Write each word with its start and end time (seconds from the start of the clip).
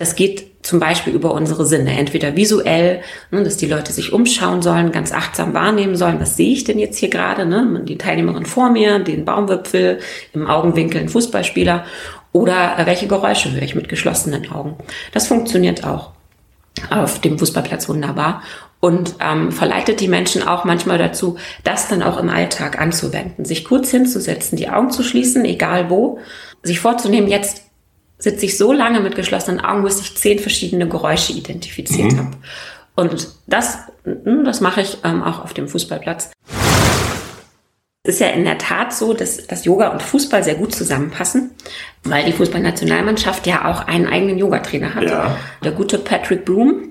Das 0.00 0.16
geht 0.16 0.64
zum 0.64 0.80
Beispiel 0.80 1.12
über 1.12 1.34
unsere 1.34 1.66
Sinne, 1.66 1.98
entweder 1.98 2.34
visuell, 2.34 3.02
ne, 3.30 3.44
dass 3.44 3.58
die 3.58 3.66
Leute 3.66 3.92
sich 3.92 4.14
umschauen 4.14 4.62
sollen, 4.62 4.92
ganz 4.92 5.12
achtsam 5.12 5.52
wahrnehmen 5.52 5.94
sollen, 5.94 6.18
was 6.18 6.38
sehe 6.38 6.54
ich 6.54 6.64
denn 6.64 6.78
jetzt 6.78 6.96
hier 6.96 7.10
gerade, 7.10 7.44
ne? 7.44 7.82
die 7.84 7.98
Teilnehmerin 7.98 8.46
vor 8.46 8.70
mir, 8.70 9.00
den 9.00 9.26
Baumwipfel, 9.26 9.98
im 10.32 10.46
Augenwinkel 10.46 11.02
ein 11.02 11.10
Fußballspieler 11.10 11.84
oder 12.32 12.80
welche 12.84 13.08
Geräusche 13.08 13.52
höre 13.52 13.60
ich 13.60 13.74
mit 13.74 13.90
geschlossenen 13.90 14.50
Augen. 14.50 14.78
Das 15.12 15.26
funktioniert 15.26 15.84
auch 15.84 16.12
auf 16.88 17.20
dem 17.20 17.38
Fußballplatz 17.38 17.86
wunderbar 17.90 18.42
und 18.80 19.16
ähm, 19.20 19.52
verleitet 19.52 20.00
die 20.00 20.08
Menschen 20.08 20.42
auch 20.42 20.64
manchmal 20.64 20.96
dazu, 20.96 21.36
das 21.62 21.88
dann 21.88 22.02
auch 22.02 22.18
im 22.18 22.30
Alltag 22.30 22.80
anzuwenden, 22.80 23.44
sich 23.44 23.66
kurz 23.66 23.90
hinzusetzen, 23.90 24.56
die 24.56 24.70
Augen 24.70 24.92
zu 24.92 25.02
schließen, 25.02 25.44
egal 25.44 25.90
wo, 25.90 26.20
sich 26.62 26.80
vorzunehmen, 26.80 27.28
jetzt 27.28 27.69
sitze 28.20 28.46
ich 28.46 28.56
so 28.56 28.72
lange 28.72 29.00
mit 29.00 29.16
geschlossenen 29.16 29.60
Augen, 29.60 29.82
bis 29.82 30.00
ich 30.00 30.16
zehn 30.16 30.38
verschiedene 30.38 30.88
Geräusche 30.88 31.32
identifiziert 31.32 32.12
mhm. 32.12 32.18
habe. 32.18 32.36
Und 32.94 33.28
das, 33.46 33.78
hm, 34.04 34.44
das 34.44 34.60
mache 34.60 34.82
ich 34.82 34.98
ähm, 35.04 35.22
auch 35.22 35.42
auf 35.42 35.54
dem 35.54 35.68
Fußballplatz. 35.68 36.30
Es 38.02 38.14
ist 38.14 38.20
ja 38.20 38.28
in 38.28 38.44
der 38.44 38.58
Tat 38.58 38.94
so, 38.94 39.12
dass, 39.12 39.46
dass 39.46 39.64
Yoga 39.64 39.88
und 39.88 40.02
Fußball 40.02 40.42
sehr 40.42 40.54
gut 40.54 40.74
zusammenpassen, 40.74 41.50
weil 42.02 42.24
die 42.24 42.32
Fußballnationalmannschaft 42.32 43.46
ja 43.46 43.70
auch 43.70 43.86
einen 43.86 44.06
eigenen 44.06 44.38
Yogatrainer 44.38 44.94
hat. 44.94 45.04
Ja. 45.04 45.36
Der 45.62 45.72
gute 45.72 45.98
Patrick 45.98 46.44
Bloom 46.44 46.90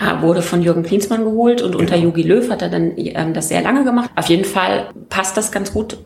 äh, 0.00 0.22
wurde 0.22 0.42
von 0.42 0.62
Jürgen 0.62 0.82
Klinsmann 0.82 1.24
geholt 1.24 1.62
und 1.62 1.74
unter 1.74 1.96
Yogi 1.96 2.22
Löw 2.22 2.48
hat 2.48 2.62
er 2.62 2.68
dann 2.68 2.92
ähm, 2.96 3.34
das 3.34 3.48
sehr 3.48 3.62
lange 3.62 3.84
gemacht. 3.84 4.10
Auf 4.14 4.26
jeden 4.26 4.44
Fall 4.44 4.90
passt 5.08 5.36
das 5.36 5.50
ganz 5.50 5.72
gut 5.72 5.98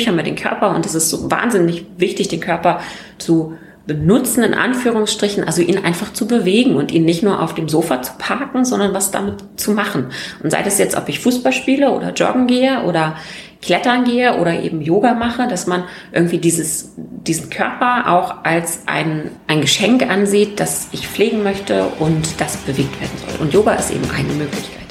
Haben 0.00 0.16
wir 0.16 0.24
den 0.24 0.36
Körper 0.36 0.74
und 0.74 0.86
es 0.86 0.94
ist 0.94 1.10
so 1.10 1.30
wahnsinnig 1.30 1.86
wichtig, 1.96 2.28
den 2.28 2.40
Körper 2.40 2.80
zu 3.18 3.54
benutzen, 3.86 4.44
in 4.44 4.54
Anführungsstrichen, 4.54 5.44
also 5.44 5.60
ihn 5.60 5.78
einfach 5.78 6.12
zu 6.12 6.26
bewegen 6.26 6.76
und 6.76 6.92
ihn 6.92 7.04
nicht 7.04 7.22
nur 7.22 7.42
auf 7.42 7.54
dem 7.54 7.68
Sofa 7.68 8.00
zu 8.02 8.12
parken, 8.16 8.64
sondern 8.64 8.94
was 8.94 9.10
damit 9.10 9.42
zu 9.56 9.72
machen. 9.72 10.06
Und 10.42 10.50
sei 10.50 10.62
das 10.62 10.78
jetzt, 10.78 10.96
ob 10.96 11.08
ich 11.08 11.18
Fußball 11.18 11.52
spiele 11.52 11.90
oder 11.90 12.12
joggen 12.12 12.46
gehe 12.46 12.82
oder 12.84 13.16
klettern 13.60 14.04
gehe 14.04 14.38
oder 14.38 14.60
eben 14.60 14.82
Yoga 14.82 15.14
mache, 15.14 15.48
dass 15.48 15.66
man 15.66 15.84
irgendwie 16.12 16.38
dieses, 16.38 16.92
diesen 16.96 17.50
Körper 17.50 18.10
auch 18.10 18.44
als 18.44 18.82
ein, 18.86 19.30
ein 19.46 19.60
Geschenk 19.60 20.08
ansieht, 20.08 20.60
das 20.60 20.88
ich 20.92 21.06
pflegen 21.06 21.42
möchte 21.42 21.86
und 21.98 22.40
das 22.40 22.56
bewegt 22.58 23.00
werden 23.00 23.18
soll. 23.26 23.40
Und 23.40 23.52
Yoga 23.52 23.74
ist 23.74 23.90
eben 23.90 24.08
eine 24.10 24.32
Möglichkeit. 24.32 24.86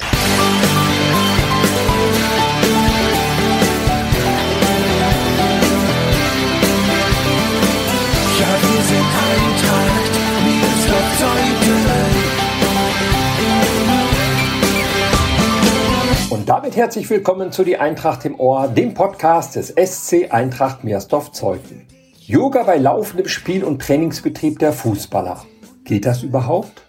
Und 16.42 16.48
damit 16.48 16.74
herzlich 16.74 17.08
willkommen 17.08 17.52
zu 17.52 17.62
Die 17.62 17.76
Eintracht 17.76 18.24
im 18.24 18.40
Ohr, 18.40 18.66
dem 18.66 18.94
Podcast 18.94 19.54
des 19.54 19.68
SC 19.68 20.32
Eintracht 20.32 20.82
Meersdorf-Zeuthen. 20.82 21.86
Yoga 22.18 22.64
bei 22.64 22.78
laufendem 22.78 23.28
Spiel- 23.28 23.62
und 23.62 23.80
Trainingsbetrieb 23.80 24.58
der 24.58 24.72
Fußballer. 24.72 25.44
Geht 25.84 26.04
das 26.04 26.24
überhaupt? 26.24 26.82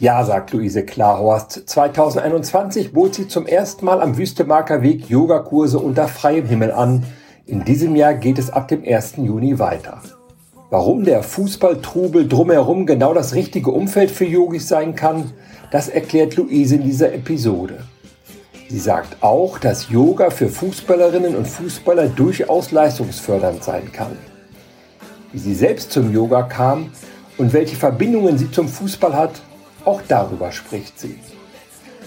Ja, 0.00 0.24
sagt 0.24 0.50
Luise 0.52 0.84
Klarhorst. 0.84 1.68
2021 1.68 2.92
bot 2.92 3.14
sie 3.14 3.28
zum 3.28 3.46
ersten 3.46 3.84
Mal 3.84 4.02
am 4.02 4.18
Wüstemarker 4.18 4.82
Weg 4.82 5.08
Yogakurse 5.08 5.78
unter 5.78 6.08
freiem 6.08 6.46
Himmel 6.46 6.72
an. 6.72 7.04
In 7.46 7.64
diesem 7.64 7.94
Jahr 7.94 8.14
geht 8.14 8.40
es 8.40 8.50
ab 8.50 8.66
dem 8.66 8.82
1. 8.84 9.14
Juni 9.18 9.60
weiter. 9.60 10.02
Warum 10.70 11.04
der 11.04 11.22
Fußballtrubel 11.22 12.26
drumherum 12.26 12.84
genau 12.84 13.14
das 13.14 13.32
richtige 13.32 13.70
Umfeld 13.70 14.10
für 14.10 14.24
Yogis 14.24 14.66
sein 14.66 14.96
kann, 14.96 15.30
das 15.70 15.88
erklärt 15.88 16.34
Luise 16.34 16.74
in 16.74 16.82
dieser 16.82 17.14
Episode. 17.14 17.84
Sie 18.72 18.78
sagt 18.78 19.22
auch, 19.22 19.58
dass 19.58 19.90
Yoga 19.90 20.30
für 20.30 20.48
Fußballerinnen 20.48 21.36
und 21.36 21.46
Fußballer 21.46 22.08
durchaus 22.08 22.70
leistungsfördernd 22.70 23.62
sein 23.62 23.92
kann. 23.92 24.16
Wie 25.30 25.38
sie 25.38 25.54
selbst 25.54 25.92
zum 25.92 26.10
Yoga 26.10 26.44
kam 26.44 26.90
und 27.36 27.52
welche 27.52 27.76
Verbindungen 27.76 28.38
sie 28.38 28.50
zum 28.50 28.68
Fußball 28.68 29.14
hat, 29.14 29.42
auch 29.84 30.00
darüber 30.08 30.50
spricht 30.52 30.98
sie. 30.98 31.18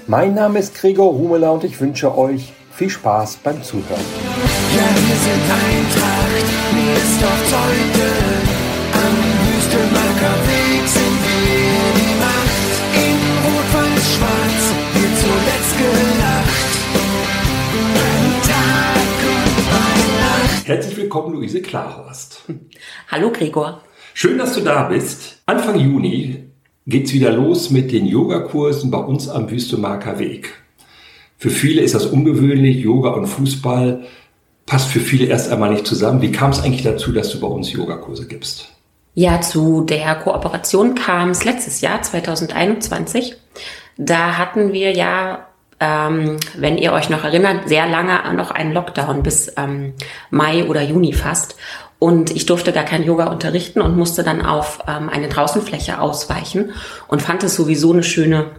Mein 0.07 0.33
Name 0.33 0.57
ist 0.57 0.73
Gregor 0.73 1.11
Rumeler 1.11 1.53
und 1.53 1.63
ich 1.63 1.79
wünsche 1.79 2.17
euch 2.17 2.51
viel 2.71 2.89
Spaß 2.89 3.37
beim 3.43 3.61
Zuhören. 3.61 4.01
Ja, 4.75 4.89
wir 5.05 5.17
sind 5.21 5.45
Eintracht, 5.67 6.47
mir 6.73 6.95
ist 6.95 7.21
doch 7.21 7.41
Zeuge, 7.45 8.09
am 9.05 9.15
Wüstelmarker 9.53 10.35
sind 10.87 11.17
wir 11.29 11.93
die 12.01 12.15
Macht, 12.17 12.73
in 13.05 13.17
Rot-Weiß-Schwarz 13.45 14.63
wird 14.95 15.15
zuletzt 15.19 15.77
gelacht. 15.77 16.04
Herzlich 20.65 20.97
willkommen, 20.97 21.31
Luise 21.35 21.61
Klarhorst. 21.61 22.41
Hallo, 23.11 23.31
Gregor. 23.31 23.83
Schön, 24.15 24.39
dass 24.39 24.55
du 24.55 24.61
da 24.61 24.87
bist. 24.87 25.43
Anfang 25.45 25.79
Juni 25.79 26.45
geht's 26.87 27.13
wieder 27.13 27.31
los 27.31 27.69
mit 27.69 27.91
den 27.91 28.07
Yogakursen 28.07 28.89
bei 28.89 28.97
uns 28.97 29.29
am 29.29 29.51
Wüstemarker 29.51 30.17
Weg. 30.17 30.55
Für 31.37 31.51
viele 31.51 31.83
ist 31.83 31.93
das 31.93 32.07
ungewöhnlich. 32.07 32.77
Yoga 32.77 33.11
und 33.11 33.27
Fußball 33.27 34.07
passt 34.65 34.89
für 34.89 35.01
viele 35.01 35.27
erst 35.27 35.51
einmal 35.51 35.71
nicht 35.71 35.85
zusammen. 35.85 36.23
Wie 36.23 36.31
kam 36.31 36.49
es 36.49 36.63
eigentlich 36.63 36.81
dazu, 36.81 37.11
dass 37.11 37.29
du 37.29 37.39
bei 37.39 37.47
uns 37.47 37.71
Yogakurse 37.71 38.27
gibst? 38.27 38.69
Ja, 39.13 39.41
zu 39.41 39.83
der 39.83 40.15
Kooperation 40.15 40.95
kam 40.95 41.29
es 41.29 41.45
letztes 41.45 41.81
Jahr, 41.81 42.01
2021. 42.01 43.35
Da 43.97 44.39
hatten 44.39 44.73
wir 44.73 44.93
ja 44.93 45.45
ähm, 45.79 46.37
wenn 46.57 46.77
ihr 46.77 46.93
euch 46.93 47.09
noch 47.09 47.23
erinnert, 47.23 47.67
sehr 47.67 47.87
lange 47.87 48.33
noch 48.33 48.51
einen 48.51 48.73
Lockdown 48.73 49.23
bis 49.23 49.51
ähm, 49.57 49.93
Mai 50.29 50.65
oder 50.65 50.81
Juni 50.81 51.13
fast. 51.13 51.55
Und 51.99 52.31
ich 52.31 52.45
durfte 52.45 52.71
gar 52.71 52.83
kein 52.83 53.03
Yoga 53.03 53.27
unterrichten 53.27 53.81
und 53.81 53.97
musste 53.97 54.23
dann 54.23 54.45
auf 54.45 54.79
ähm, 54.87 55.09
eine 55.09 55.27
Draußenfläche 55.27 55.99
ausweichen 55.99 56.71
und 57.07 57.21
fand 57.21 57.43
es 57.43 57.55
sowieso 57.55 57.93
eine 57.93 58.03
schöne 58.03 58.51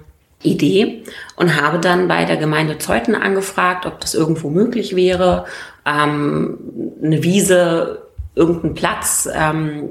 Idee 0.42 1.04
und 1.36 1.60
habe 1.60 1.78
dann 1.78 2.08
bei 2.08 2.24
der 2.24 2.36
Gemeinde 2.36 2.78
Zeuthen 2.78 3.14
angefragt, 3.14 3.86
ob 3.86 4.00
das 4.00 4.14
irgendwo 4.14 4.50
möglich 4.50 4.96
wäre, 4.96 5.46
ähm, 5.84 6.58
eine 7.02 7.22
Wiese, 7.22 8.02
irgendeinen 8.34 8.74
Platz 8.74 9.28
ähm, 9.32 9.88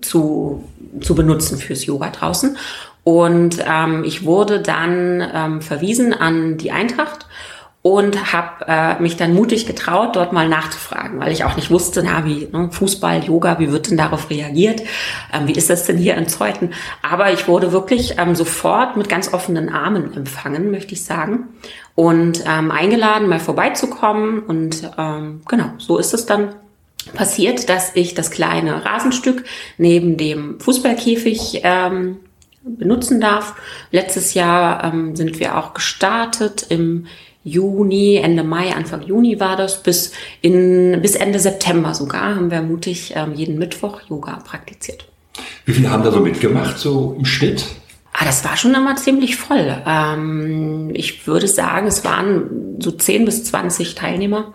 zu, 0.00 0.64
zu 1.00 1.14
benutzen 1.14 1.58
fürs 1.58 1.84
Yoga 1.86 2.10
draußen. 2.10 2.56
Und 3.04 3.58
ähm, 3.66 4.04
ich 4.04 4.24
wurde 4.24 4.60
dann 4.60 5.22
ähm, 5.34 5.62
verwiesen 5.62 6.14
an 6.14 6.56
die 6.56 6.70
Eintracht 6.70 7.26
und 7.82 8.32
habe 8.32 8.64
äh, 8.68 9.02
mich 9.02 9.16
dann 9.16 9.34
mutig 9.34 9.66
getraut, 9.66 10.14
dort 10.14 10.32
mal 10.32 10.48
nachzufragen, 10.48 11.18
weil 11.18 11.32
ich 11.32 11.44
auch 11.44 11.56
nicht 11.56 11.68
wusste, 11.68 12.04
na 12.04 12.24
wie 12.24 12.48
ne, 12.52 12.68
Fußball, 12.70 13.24
Yoga, 13.24 13.58
wie 13.58 13.72
wird 13.72 13.90
denn 13.90 13.96
darauf 13.96 14.30
reagiert? 14.30 14.82
Ähm, 15.32 15.48
wie 15.48 15.52
ist 15.52 15.68
das 15.68 15.84
denn 15.84 15.98
hier 15.98 16.16
in 16.16 16.28
Zeuthen? 16.28 16.74
Aber 17.02 17.32
ich 17.32 17.48
wurde 17.48 17.72
wirklich 17.72 18.18
ähm, 18.18 18.36
sofort 18.36 18.96
mit 18.96 19.08
ganz 19.08 19.34
offenen 19.34 19.68
Armen 19.68 20.14
empfangen, 20.14 20.70
möchte 20.70 20.92
ich 20.92 21.04
sagen, 21.04 21.48
und 21.96 22.44
ähm, 22.46 22.70
eingeladen, 22.70 23.28
mal 23.28 23.40
vorbeizukommen. 23.40 24.38
Und 24.44 24.88
ähm, 24.96 25.42
genau, 25.48 25.72
so 25.78 25.98
ist 25.98 26.14
es 26.14 26.24
dann 26.24 26.54
passiert, 27.14 27.68
dass 27.68 27.96
ich 27.96 28.14
das 28.14 28.30
kleine 28.30 28.84
Rasenstück 28.84 29.42
neben 29.76 30.16
dem 30.16 30.60
Fußballkäfig 30.60 31.62
ähm, 31.64 32.18
benutzen 32.64 33.20
darf. 33.20 33.54
Letztes 33.90 34.34
Jahr 34.34 34.84
ähm, 34.84 35.16
sind 35.16 35.40
wir 35.40 35.58
auch 35.58 35.74
gestartet 35.74 36.66
im 36.68 37.06
Juni, 37.44 38.16
Ende 38.16 38.44
Mai, 38.44 38.72
Anfang 38.72 39.02
Juni 39.02 39.40
war 39.40 39.56
das, 39.56 39.82
bis, 39.82 40.12
in, 40.42 41.00
bis 41.02 41.16
Ende 41.16 41.40
September 41.40 41.92
sogar 41.92 42.36
haben 42.36 42.50
wir 42.50 42.62
mutig 42.62 43.14
ähm, 43.16 43.34
jeden 43.34 43.58
Mittwoch 43.58 44.00
Yoga 44.08 44.36
praktiziert. 44.44 45.08
Wie 45.64 45.72
viele 45.72 45.90
haben 45.90 46.04
da 46.04 46.12
so 46.12 46.20
mitgemacht, 46.20 46.78
so 46.78 47.16
im 47.18 47.24
Schnitt? 47.24 47.64
Ah, 48.12 48.24
das 48.24 48.44
war 48.44 48.56
schon 48.56 48.74
immer 48.74 48.94
ziemlich 48.96 49.36
voll. 49.36 49.82
Ähm, 49.86 50.90
ich 50.92 51.26
würde 51.26 51.48
sagen, 51.48 51.86
es 51.86 52.04
waren 52.04 52.76
so 52.78 52.92
10 52.92 53.24
bis 53.24 53.44
20 53.44 53.94
Teilnehmer, 53.94 54.52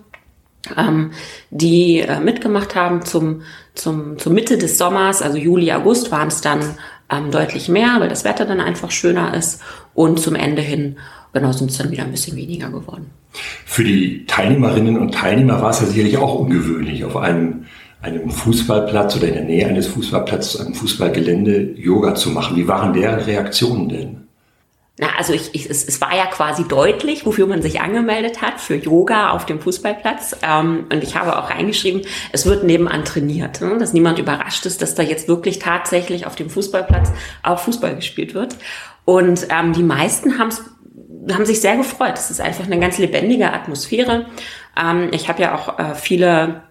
ähm, 0.78 1.12
die 1.50 2.00
äh, 2.00 2.20
mitgemacht 2.20 2.76
haben 2.76 3.04
zum, 3.04 3.42
zum, 3.74 4.18
zur 4.18 4.32
Mitte 4.32 4.58
des 4.58 4.78
Sommers, 4.78 5.22
also 5.22 5.38
Juli, 5.38 5.72
August 5.72 6.12
waren 6.12 6.28
es 6.28 6.42
dann 6.42 6.78
ähm, 7.10 7.32
deutlich 7.32 7.70
mehr, 7.70 7.98
weil 8.00 8.10
das 8.10 8.24
Wetter 8.24 8.46
dann 8.46 8.60
einfach 8.60 8.92
schöner 8.92 9.34
ist. 9.34 9.62
Und 9.94 10.20
zum 10.20 10.36
Ende 10.36 10.62
hin, 10.62 10.98
genau, 11.34 11.52
sind 11.52 11.72
es 11.72 11.78
dann 11.78 11.92
wieder 11.92 12.04
ein 12.04 12.12
bisschen 12.12 12.38
weniger 12.38 12.70
geworden. 12.70 13.12
Für 13.66 13.84
die 13.84 14.26
Teilnehmerinnen 14.26 14.98
und 14.98 15.14
Teilnehmer 15.14 15.62
war 15.62 15.72
es 15.72 15.82
ja 15.82 15.88
sicherlich 15.88 16.18
auch 16.18 16.36
ungewöhnlich, 16.36 17.04
auf 17.04 17.18
einem, 17.18 17.66
einem 18.02 18.30
Fußballplatz 18.30 19.18
oder 19.18 19.28
in 19.28 19.34
der 19.36 19.44
Nähe 19.44 19.68
eines 19.68 19.88
Fußballplatzes, 19.88 20.60
einem 20.60 20.74
Fußballgelände 20.74 21.74
Yoga 21.78 22.16
zu 22.16 22.32
machen. 22.32 22.58
Wie 22.58 22.68
waren 22.68 22.94
deren 22.94 23.20
Reaktionen 23.20 23.90
denn? 23.90 24.27
Na, 25.00 25.10
also 25.16 25.32
ich, 25.34 25.54
ich, 25.54 25.70
es, 25.70 25.88
es 25.88 26.02
war 26.02 26.16
ja 26.16 26.26
quasi 26.26 26.68
deutlich, 26.68 27.24
wofür 27.26 27.46
man 27.46 27.62
sich 27.62 27.82
angemeldet 27.82 28.42
hat, 28.42 28.60
für 28.60 28.76
Yoga 28.76 29.30
auf 29.30 29.46
dem 29.46 29.60
Fußballplatz. 29.60 30.38
Ähm, 30.42 30.88
und 30.92 31.04
ich 31.04 31.16
habe 31.16 31.38
auch 31.38 31.52
reingeschrieben, 31.52 32.02
es 32.32 32.48
wird 32.48 32.64
nebenan 32.64 33.06
trainiert, 33.06 33.62
ne? 33.62 33.78
dass 33.78 33.94
niemand 33.94 34.18
überrascht 34.18 34.66
ist, 34.66 34.82
dass 34.82 34.96
da 34.96 35.04
jetzt 35.04 35.28
wirklich 35.28 35.60
tatsächlich 35.60 36.26
auf 36.26 36.36
dem 36.36 36.50
Fußballplatz 36.50 37.12
auch 37.44 37.60
Fußball 37.60 37.96
gespielt 37.96 38.34
wird. 38.34 38.56
Und 39.06 39.48
ähm, 39.52 39.74
die 39.74 39.84
meisten 39.84 40.40
haben's, 40.40 40.64
haben 41.32 41.46
sich 41.46 41.62
sehr 41.62 41.78
gefreut. 41.78 42.16
Es 42.16 42.32
ist 42.32 42.42
einfach 42.42 42.66
eine 42.66 42.80
ganz 42.80 42.98
lebendige 42.98 43.54
Atmosphäre. 43.54 44.26
Ähm, 44.76 45.10
ich 45.12 45.30
habe 45.30 45.44
ja 45.44 45.56
auch 45.56 45.78
äh, 45.78 45.94
viele 45.94 46.64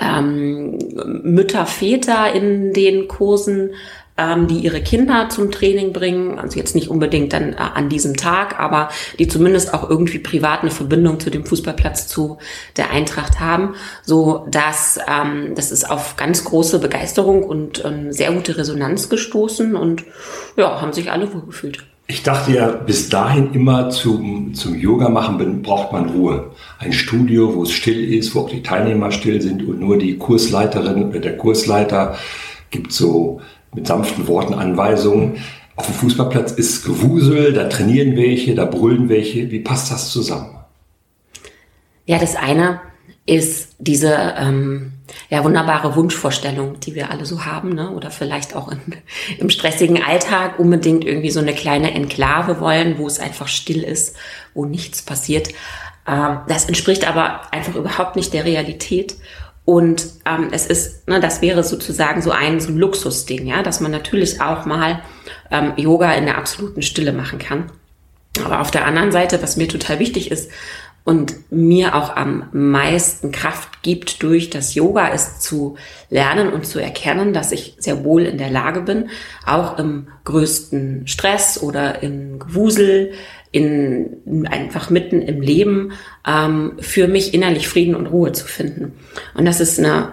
ähm, 0.00 0.78
Mütter, 1.22 1.66
Väter 1.66 2.32
in 2.34 2.72
den 2.72 3.08
Kursen 3.08 3.70
ähm, 4.18 4.46
die 4.46 4.58
ihre 4.58 4.82
Kinder 4.82 5.28
zum 5.28 5.50
Training 5.50 5.92
bringen, 5.92 6.38
also 6.38 6.58
jetzt 6.58 6.74
nicht 6.74 6.88
unbedingt 6.88 7.32
dann 7.32 7.54
äh, 7.54 7.56
an 7.56 7.88
diesem 7.88 8.16
Tag, 8.16 8.60
aber 8.60 8.88
die 9.18 9.28
zumindest 9.28 9.72
auch 9.72 9.88
irgendwie 9.88 10.18
privat 10.18 10.60
eine 10.60 10.70
Verbindung 10.70 11.18
zu 11.20 11.30
dem 11.30 11.44
Fußballplatz 11.44 12.08
zu 12.08 12.38
der 12.76 12.90
Eintracht 12.90 13.40
haben, 13.40 13.74
so 14.02 14.46
dass 14.50 14.98
ähm, 15.08 15.54
das 15.54 15.72
ist 15.72 15.90
auf 15.90 16.16
ganz 16.16 16.44
große 16.44 16.78
Begeisterung 16.78 17.42
und 17.42 17.84
ähm, 17.84 18.12
sehr 18.12 18.32
gute 18.32 18.56
Resonanz 18.56 19.08
gestoßen 19.08 19.74
und 19.74 20.04
ja, 20.56 20.80
haben 20.80 20.92
sich 20.92 21.10
alle 21.10 21.32
wohlgefühlt. 21.32 21.84
Ich 22.08 22.22
dachte 22.22 22.52
ja 22.52 22.68
bis 22.68 23.08
dahin 23.08 23.54
immer 23.54 23.88
zum, 23.88 24.52
zum 24.52 24.74
Yoga 24.74 25.08
machen 25.08 25.62
braucht 25.62 25.92
man 25.92 26.10
Ruhe. 26.10 26.50
Ein 26.78 26.92
Studio, 26.92 27.54
wo 27.54 27.62
es 27.62 27.70
still 27.70 28.12
ist, 28.12 28.34
wo 28.34 28.40
auch 28.40 28.50
die 28.50 28.62
Teilnehmer 28.62 29.12
still 29.12 29.40
sind 29.40 29.66
und 29.66 29.80
nur 29.80 29.98
die 29.98 30.18
Kursleiterin 30.18 31.08
oder 31.08 31.20
der 31.20 31.38
Kursleiter 31.38 32.16
gibt 32.70 32.92
so 32.92 33.40
mit 33.74 33.86
sanften 33.86 34.26
Worten 34.28 34.54
Anweisungen. 34.54 35.38
Auf 35.76 35.86
dem 35.86 35.94
Fußballplatz 35.94 36.52
ist 36.52 36.84
Gewusel, 36.84 37.52
da 37.52 37.68
trainieren 37.68 38.16
welche, 38.16 38.54
da 38.54 38.66
brüllen 38.66 39.08
welche. 39.08 39.50
Wie 39.50 39.60
passt 39.60 39.90
das 39.90 40.10
zusammen? 40.10 40.58
Ja, 42.04 42.18
das 42.18 42.36
eine 42.36 42.80
ist 43.24 43.76
diese 43.78 44.34
ähm, 44.36 44.92
ja, 45.30 45.44
wunderbare 45.44 45.94
Wunschvorstellung, 45.94 46.80
die 46.80 46.94
wir 46.94 47.10
alle 47.10 47.24
so 47.24 47.44
haben, 47.44 47.74
ne? 47.74 47.90
oder 47.90 48.10
vielleicht 48.10 48.54
auch 48.56 48.70
in, 48.70 48.80
im 49.38 49.50
stressigen 49.50 50.02
Alltag 50.02 50.58
unbedingt 50.58 51.04
irgendwie 51.04 51.30
so 51.30 51.40
eine 51.40 51.54
kleine 51.54 51.92
Enklave 51.92 52.60
wollen, 52.60 52.98
wo 52.98 53.06
es 53.06 53.20
einfach 53.20 53.48
still 53.48 53.82
ist, 53.82 54.16
wo 54.54 54.64
nichts 54.64 55.02
passiert. 55.02 55.48
Ähm, 56.06 56.40
das 56.48 56.66
entspricht 56.66 57.06
aber 57.06 57.52
einfach 57.52 57.76
überhaupt 57.76 58.16
nicht 58.16 58.32
der 58.32 58.44
Realität. 58.44 59.16
Und 59.64 60.04
ähm, 60.26 60.48
es 60.50 60.66
ist, 60.66 61.08
ne, 61.08 61.20
das 61.20 61.40
wäre 61.40 61.62
sozusagen 61.62 62.20
so 62.20 62.32
ein, 62.32 62.60
so 62.60 62.70
ein 62.70 62.78
Luxusding, 62.78 63.46
ja, 63.46 63.62
dass 63.62 63.80
man 63.80 63.92
natürlich 63.92 64.40
auch 64.40 64.66
mal 64.66 65.02
ähm, 65.50 65.74
Yoga 65.76 66.12
in 66.14 66.26
der 66.26 66.38
absoluten 66.38 66.82
Stille 66.82 67.12
machen 67.12 67.38
kann. 67.38 67.70
Aber 68.44 68.60
auf 68.60 68.70
der 68.70 68.86
anderen 68.86 69.12
Seite, 69.12 69.40
was 69.42 69.56
mir 69.56 69.68
total 69.68 69.98
wichtig 69.98 70.30
ist 70.30 70.50
und 71.04 71.34
mir 71.50 71.94
auch 71.94 72.16
am 72.16 72.48
meisten 72.52 73.30
Kraft 73.30 73.82
gibt 73.82 74.22
durch 74.22 74.50
das 74.50 74.74
Yoga, 74.74 75.08
ist 75.08 75.42
zu 75.42 75.76
lernen 76.10 76.52
und 76.52 76.66
zu 76.66 76.78
erkennen, 76.78 77.32
dass 77.32 77.52
ich 77.52 77.76
sehr 77.78 78.04
wohl 78.04 78.22
in 78.22 78.38
der 78.38 78.50
Lage 78.50 78.80
bin, 78.80 79.10
auch 79.46 79.78
im 79.78 80.08
größten 80.24 81.06
Stress 81.06 81.62
oder 81.62 82.02
im 82.02 82.38
Gewusel, 82.38 83.12
in, 83.52 84.46
einfach 84.50 84.90
mitten 84.90 85.22
im 85.22 85.40
Leben 85.40 85.92
ähm, 86.26 86.72
für 86.80 87.06
mich 87.06 87.34
innerlich 87.34 87.68
Frieden 87.68 87.94
und 87.94 88.06
Ruhe 88.06 88.32
zu 88.32 88.46
finden. 88.46 88.94
Und 89.34 89.44
das 89.44 89.60
ist 89.60 89.78
eine 89.78 90.12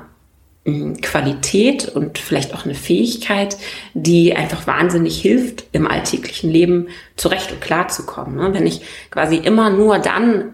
mm, 0.65 0.95
Qualität 1.01 1.87
und 1.87 2.17
vielleicht 2.17 2.53
auch 2.53 2.65
eine 2.65 2.75
Fähigkeit, 2.75 3.57
die 3.93 4.35
einfach 4.35 4.67
wahnsinnig 4.67 5.19
hilft, 5.21 5.65
im 5.71 5.87
alltäglichen 5.87 6.51
Leben 6.51 6.87
zurecht 7.15 7.51
und 7.51 7.61
klar 7.61 7.87
zu 7.87 8.05
kommen. 8.05 8.35
Ne? 8.35 8.53
Wenn 8.53 8.67
ich 8.67 8.81
quasi 9.09 9.37
immer 9.37 9.69
nur 9.69 9.99
dann 9.99 10.53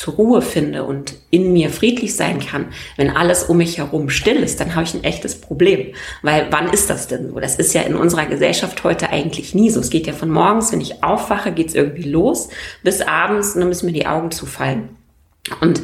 zur 0.00 0.14
Ruhe 0.14 0.40
finde 0.40 0.84
und 0.84 1.12
in 1.28 1.52
mir 1.52 1.68
friedlich 1.68 2.16
sein 2.16 2.40
kann, 2.40 2.68
wenn 2.96 3.14
alles 3.14 3.42
um 3.42 3.58
mich 3.58 3.76
herum 3.76 4.08
still 4.08 4.38
ist, 4.38 4.58
dann 4.58 4.74
habe 4.74 4.84
ich 4.84 4.94
ein 4.94 5.04
echtes 5.04 5.38
Problem. 5.38 5.92
Weil 6.22 6.46
wann 6.50 6.70
ist 6.70 6.88
das 6.88 7.06
denn 7.06 7.28
so? 7.28 7.38
Das 7.38 7.56
ist 7.56 7.74
ja 7.74 7.82
in 7.82 7.94
unserer 7.94 8.24
Gesellschaft 8.24 8.82
heute 8.82 9.10
eigentlich 9.10 9.54
nie 9.54 9.68
so. 9.68 9.78
Es 9.78 9.90
geht 9.90 10.06
ja 10.06 10.14
von 10.14 10.30
morgens, 10.30 10.72
wenn 10.72 10.80
ich 10.80 11.04
aufwache, 11.04 11.52
geht 11.52 11.68
es 11.68 11.74
irgendwie 11.74 12.08
los, 12.08 12.48
bis 12.82 13.02
abends, 13.02 13.54
und 13.54 13.60
dann 13.60 13.68
müssen 13.68 13.84
mir 13.84 13.92
die 13.92 14.06
Augen 14.06 14.30
zufallen. 14.30 14.88
Und 15.60 15.82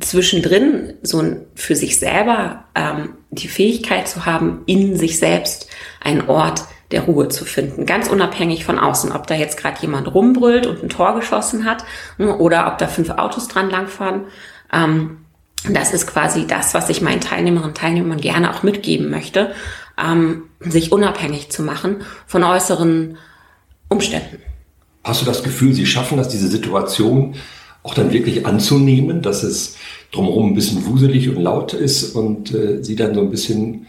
zwischendrin 0.00 0.94
so 1.02 1.22
für 1.54 1.76
sich 1.76 1.98
selber 1.98 2.64
ähm, 2.74 3.18
die 3.32 3.48
Fähigkeit 3.48 4.08
zu 4.08 4.24
haben, 4.24 4.62
in 4.64 4.96
sich 4.96 5.18
selbst 5.18 5.68
einen 6.00 6.26
Ort 6.26 6.62
der 6.92 7.02
Ruhe 7.02 7.28
zu 7.28 7.44
finden. 7.44 7.86
Ganz 7.86 8.08
unabhängig 8.08 8.64
von 8.64 8.78
außen, 8.78 9.12
ob 9.12 9.26
da 9.26 9.34
jetzt 9.34 9.56
gerade 9.56 9.80
jemand 9.80 10.14
rumbrüllt 10.14 10.66
und 10.66 10.82
ein 10.82 10.88
Tor 10.88 11.14
geschossen 11.14 11.64
hat 11.64 11.84
ne, 12.18 12.36
oder 12.36 12.66
ob 12.68 12.78
da 12.78 12.86
fünf 12.86 13.10
Autos 13.10 13.48
dran 13.48 13.70
langfahren. 13.70 14.22
Ähm, 14.72 15.18
das 15.70 15.92
ist 15.94 16.06
quasi 16.06 16.46
das, 16.46 16.74
was 16.74 16.88
ich 16.88 17.00
meinen 17.00 17.20
Teilnehmerinnen 17.20 17.70
und 17.70 17.76
Teilnehmern 17.76 18.20
gerne 18.20 18.54
auch 18.54 18.62
mitgeben 18.62 19.10
möchte, 19.10 19.52
ähm, 20.02 20.44
sich 20.60 20.92
unabhängig 20.92 21.50
zu 21.50 21.62
machen 21.62 22.02
von 22.26 22.42
äußeren 22.42 23.16
Umständen. 23.88 24.38
Hast 25.04 25.22
du 25.22 25.26
das 25.26 25.42
Gefühl, 25.42 25.72
Sie 25.72 25.86
schaffen 25.86 26.18
das, 26.18 26.28
diese 26.28 26.48
Situation 26.48 27.34
auch 27.82 27.94
dann 27.94 28.12
wirklich 28.12 28.46
anzunehmen, 28.46 29.22
dass 29.22 29.42
es 29.42 29.76
drumherum 30.12 30.50
ein 30.50 30.54
bisschen 30.54 30.86
wuselig 30.86 31.28
und 31.28 31.42
laut 31.42 31.74
ist 31.74 32.14
und 32.14 32.54
äh, 32.54 32.82
Sie 32.82 32.94
dann 32.94 33.14
so 33.14 33.20
ein 33.20 33.30
bisschen 33.30 33.86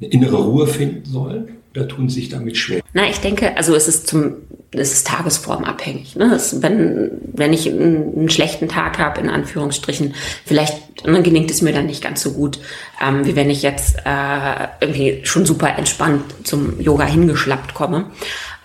eine 0.00 0.10
innere 0.10 0.36
Ruhe 0.36 0.66
finden 0.66 1.04
sollen? 1.04 1.48
Oder 1.74 1.88
tun 1.88 2.08
sich 2.08 2.28
damit 2.28 2.56
schwer? 2.56 2.82
Na, 2.92 3.08
ich 3.08 3.18
denke, 3.20 3.56
also 3.56 3.74
es 3.74 3.88
ist 3.88 4.06
zum, 4.06 4.36
es 4.70 4.92
ist 4.92 5.06
tagesformabhängig. 5.06 6.16
Ne? 6.16 6.32
Es, 6.34 6.62
wenn, 6.62 7.10
wenn 7.32 7.52
ich 7.52 7.68
einen, 7.68 8.16
einen 8.16 8.30
schlechten 8.30 8.68
Tag 8.68 8.98
habe, 8.98 9.20
in 9.20 9.28
Anführungsstrichen, 9.28 10.14
vielleicht 10.44 11.06
ne, 11.06 11.22
gelingt 11.22 11.50
es 11.50 11.62
mir 11.62 11.72
dann 11.72 11.86
nicht 11.86 12.02
ganz 12.02 12.22
so 12.22 12.32
gut, 12.32 12.60
ähm, 13.04 13.26
wie 13.26 13.34
wenn 13.34 13.50
ich 13.50 13.62
jetzt 13.62 13.96
äh, 14.04 14.68
irgendwie 14.80 15.20
schon 15.24 15.46
super 15.46 15.76
entspannt 15.76 16.22
zum 16.44 16.80
Yoga 16.80 17.04
hingeschlappt 17.04 17.74
komme. 17.74 18.06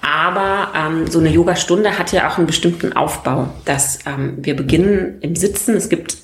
Aber 0.01 0.71
ähm, 0.75 1.07
so 1.07 1.19
eine 1.19 1.29
Yogastunde 1.29 1.97
hat 1.97 2.11
ja 2.13 2.29
auch 2.29 2.37
einen 2.37 2.47
bestimmten 2.47 2.93
Aufbau, 2.93 3.49
dass 3.65 3.99
ähm, 4.05 4.37
wir 4.37 4.55
beginnen 4.55 5.17
im 5.21 5.35
Sitzen. 5.35 5.75
Es 5.75 5.89
gibt 5.89 6.17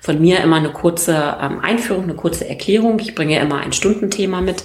von 0.00 0.20
mir 0.20 0.40
immer 0.40 0.56
eine 0.56 0.70
kurze 0.70 1.36
ähm, 1.40 1.60
Einführung, 1.60 2.04
eine 2.04 2.14
kurze 2.14 2.48
Erklärung. 2.48 2.98
Ich 3.00 3.14
bringe 3.14 3.38
immer 3.40 3.58
ein 3.60 3.72
Stundenthema 3.72 4.40
mit 4.40 4.64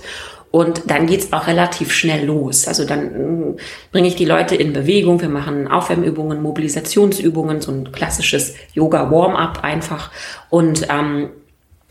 und 0.55 0.89
dann 0.89 1.05
geht's 1.05 1.33
auch 1.33 1.47
relativ 1.47 1.91
schnell 1.91 2.25
los. 2.25 2.65
Also 2.65 2.85
dann 2.85 3.55
äh, 3.57 3.61
bringe 3.91 4.07
ich 4.07 4.15
die 4.15 4.23
Leute 4.23 4.55
in 4.55 4.71
Bewegung. 4.71 5.19
Wir 5.19 5.27
machen 5.27 5.67
Aufwärmübungen, 5.67 6.41
Mobilisationsübungen, 6.41 7.59
so 7.59 7.73
ein 7.73 7.91
klassisches 7.91 8.55
Yoga-Warm-up 8.73 9.65
einfach. 9.65 10.11
Und 10.49 10.87
ähm, 10.89 11.31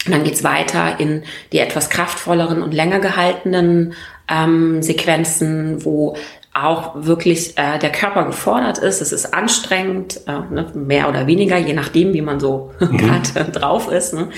dann 0.07 0.25
geht's 0.25 0.45
weiter 0.45 0.99
in 0.99 1.25
die 1.53 1.59
etwas 1.59 1.91
kraftvolleren 1.91 2.63
und 2.63 2.73
länger 2.73 3.01
gehaltenen 3.01 3.93
ähm, 4.31 4.83
Sequenzen, 4.83 5.85
wo 5.85 6.17
auch 6.55 6.93
wirklich 6.95 7.59
äh, 7.59 7.81
der 7.81 7.91
Körper 7.91 8.25
gefordert 8.25 8.79
ist. 8.79 9.03
Es 9.03 9.11
ist 9.11 9.35
anstrengend, 9.35 10.21
äh, 10.29 10.33
ne, 10.55 10.71
mehr 10.75 11.09
oder 11.09 11.27
weniger, 11.27 11.59
je 11.59 11.75
nachdem, 11.75 12.15
wie 12.15 12.23
man 12.23 12.39
so 12.39 12.71
mhm. 12.79 12.97
gerade 13.35 13.51
drauf 13.51 13.91
ist. 13.91 14.15
Ne? 14.15 14.29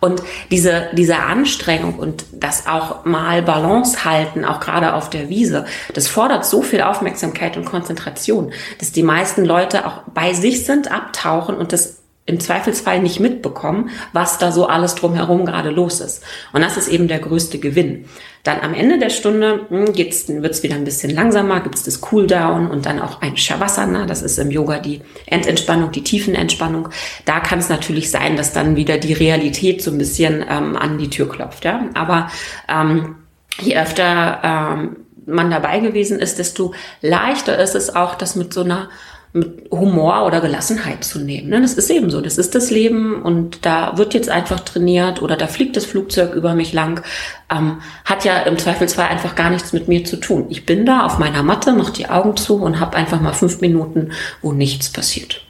Und 0.00 0.22
diese, 0.50 0.88
diese 0.94 1.18
Anstrengung 1.18 1.98
und 1.98 2.24
das 2.32 2.66
auch 2.66 3.04
mal 3.04 3.42
Balance 3.42 4.06
halten, 4.06 4.46
auch 4.46 4.60
gerade 4.60 4.94
auf 4.94 5.10
der 5.10 5.28
Wiese, 5.28 5.66
das 5.92 6.08
fordert 6.08 6.46
so 6.46 6.62
viel 6.62 6.80
Aufmerksamkeit 6.80 7.58
und 7.58 7.66
Konzentration, 7.66 8.52
dass 8.78 8.92
die 8.92 9.02
meisten 9.02 9.44
Leute 9.44 9.86
auch 9.86 10.00
bei 10.14 10.32
sich 10.32 10.64
sind, 10.64 10.90
abtauchen 10.90 11.56
und 11.56 11.74
das 11.74 12.05
im 12.26 12.40
Zweifelsfall 12.40 13.00
nicht 13.00 13.20
mitbekommen, 13.20 13.90
was 14.12 14.38
da 14.38 14.50
so 14.50 14.66
alles 14.66 14.96
drumherum 14.96 15.46
gerade 15.46 15.70
los 15.70 16.00
ist. 16.00 16.22
Und 16.52 16.60
das 16.60 16.76
ist 16.76 16.88
eben 16.88 17.06
der 17.06 17.20
größte 17.20 17.58
Gewinn. 17.58 18.06
Dann 18.42 18.60
am 18.60 18.74
Ende 18.74 18.98
der 18.98 19.10
Stunde 19.10 19.66
hm, 19.68 19.92
geht's, 19.92 20.28
wird's 20.28 20.62
wieder 20.62 20.74
ein 20.74 20.84
bisschen 20.84 21.14
langsamer, 21.14 21.60
gibt's 21.60 21.84
das 21.84 22.00
Cooldown 22.00 22.68
und 22.68 22.84
dann 22.84 23.00
auch 23.00 23.22
ein 23.22 23.36
Shavasana, 23.36 24.06
das 24.06 24.22
ist 24.22 24.38
im 24.38 24.50
Yoga 24.50 24.78
die 24.78 25.02
Endentspannung, 25.26 25.92
die 25.92 26.02
Tiefenentspannung. 26.02 26.88
Da 27.24 27.40
kann 27.40 27.60
es 27.60 27.68
natürlich 27.68 28.10
sein, 28.10 28.36
dass 28.36 28.52
dann 28.52 28.76
wieder 28.76 28.98
die 28.98 29.12
Realität 29.12 29.82
so 29.82 29.92
ein 29.92 29.98
bisschen 29.98 30.44
ähm, 30.48 30.76
an 30.76 30.98
die 30.98 31.10
Tür 31.10 31.28
klopft. 31.28 31.64
Ja? 31.64 31.86
Aber 31.94 32.30
ähm, 32.68 33.16
je 33.60 33.76
öfter 33.76 34.40
ähm, 34.42 34.96
man 35.26 35.50
dabei 35.50 35.80
gewesen 35.80 36.18
ist, 36.18 36.38
desto 36.38 36.72
leichter 37.02 37.58
ist 37.58 37.74
es 37.74 37.94
auch, 37.94 38.14
das 38.14 38.36
mit 38.36 38.52
so 38.52 38.62
einer 38.62 38.88
mit 39.36 39.70
Humor 39.70 40.24
oder 40.26 40.40
Gelassenheit 40.40 41.04
zu 41.04 41.18
nehmen. 41.20 41.50
Ne? 41.50 41.60
Das 41.60 41.74
ist 41.74 41.90
eben 41.90 42.10
so, 42.10 42.20
das 42.20 42.38
ist 42.38 42.54
das 42.54 42.70
Leben 42.70 43.22
und 43.22 43.66
da 43.66 43.98
wird 43.98 44.14
jetzt 44.14 44.30
einfach 44.30 44.60
trainiert 44.60 45.20
oder 45.20 45.36
da 45.36 45.46
fliegt 45.46 45.76
das 45.76 45.84
Flugzeug 45.84 46.34
über 46.34 46.54
mich 46.54 46.72
lang. 46.72 47.02
Ähm, 47.50 47.82
hat 48.04 48.24
ja 48.24 48.38
im 48.40 48.56
Zweifelsfall 48.58 49.08
einfach 49.08 49.34
gar 49.34 49.50
nichts 49.50 49.72
mit 49.72 49.88
mir 49.88 50.04
zu 50.04 50.16
tun. 50.16 50.46
Ich 50.48 50.64
bin 50.64 50.86
da 50.86 51.04
auf 51.04 51.18
meiner 51.18 51.42
Matte, 51.42 51.74
mach 51.74 51.90
die 51.90 52.08
Augen 52.08 52.36
zu 52.36 52.56
und 52.56 52.80
habe 52.80 52.96
einfach 52.96 53.20
mal 53.20 53.34
fünf 53.34 53.60
Minuten, 53.60 54.12
wo 54.40 54.52
nichts 54.52 54.90
passiert. 54.90 55.44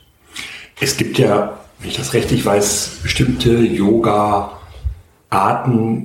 Es 0.81 0.97
gibt 0.97 1.19
ja, 1.19 1.61
wenn 1.78 1.90
ich 1.90 1.97
das 1.97 2.12
richtig 2.12 2.45
weiß, 2.45 2.99
bestimmte 3.02 3.50
Yoga-Arten, 3.50 4.50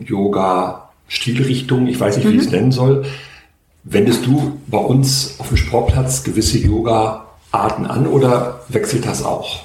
Yoga-Stilrichtungen, 0.06 1.88
ich 1.88 2.00
weiß 2.00 2.18
nicht, 2.18 2.28
wie 2.28 2.34
mhm. 2.34 2.40
ich 2.40 2.46
es 2.46 2.52
nennen 2.52 2.72
soll. 2.72 3.06
Wendest 3.84 4.28
du 4.28 4.60
bei 4.68 4.78
uns 4.78 5.36
auf 5.40 5.48
dem 5.48 5.58
Sportplatz 5.58 6.24
gewisse 6.24 6.60
Yoga-Arten 7.52 7.86
an 7.86 8.08
oder 8.08 8.62
wechselt 8.70 9.06
das 9.06 9.24
auch? 9.24 9.64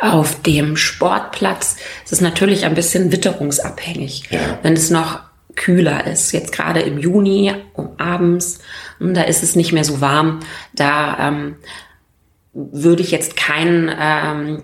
Auf 0.00 0.40
dem 0.42 0.76
Sportplatz 0.76 1.76
ist 2.04 2.12
es 2.12 2.20
natürlich 2.20 2.64
ein 2.64 2.74
bisschen 2.74 3.10
witterungsabhängig. 3.10 4.30
Ja. 4.30 4.58
Wenn 4.62 4.74
es 4.74 4.90
noch 4.90 5.20
kühler 5.56 6.06
ist, 6.06 6.30
jetzt 6.32 6.52
gerade 6.52 6.80
im 6.80 6.98
Juni 6.98 7.52
um 7.72 7.90
abends, 7.98 8.60
hm, 8.98 9.14
da 9.14 9.22
ist 9.22 9.42
es 9.42 9.56
nicht 9.56 9.72
mehr 9.72 9.84
so 9.84 10.00
warm, 10.00 10.40
da 10.72 11.28
ähm, 11.28 11.56
würde 12.52 13.02
ich 13.02 13.10
jetzt 13.10 13.36
keinen 13.36 13.90
ähm, 13.98 14.62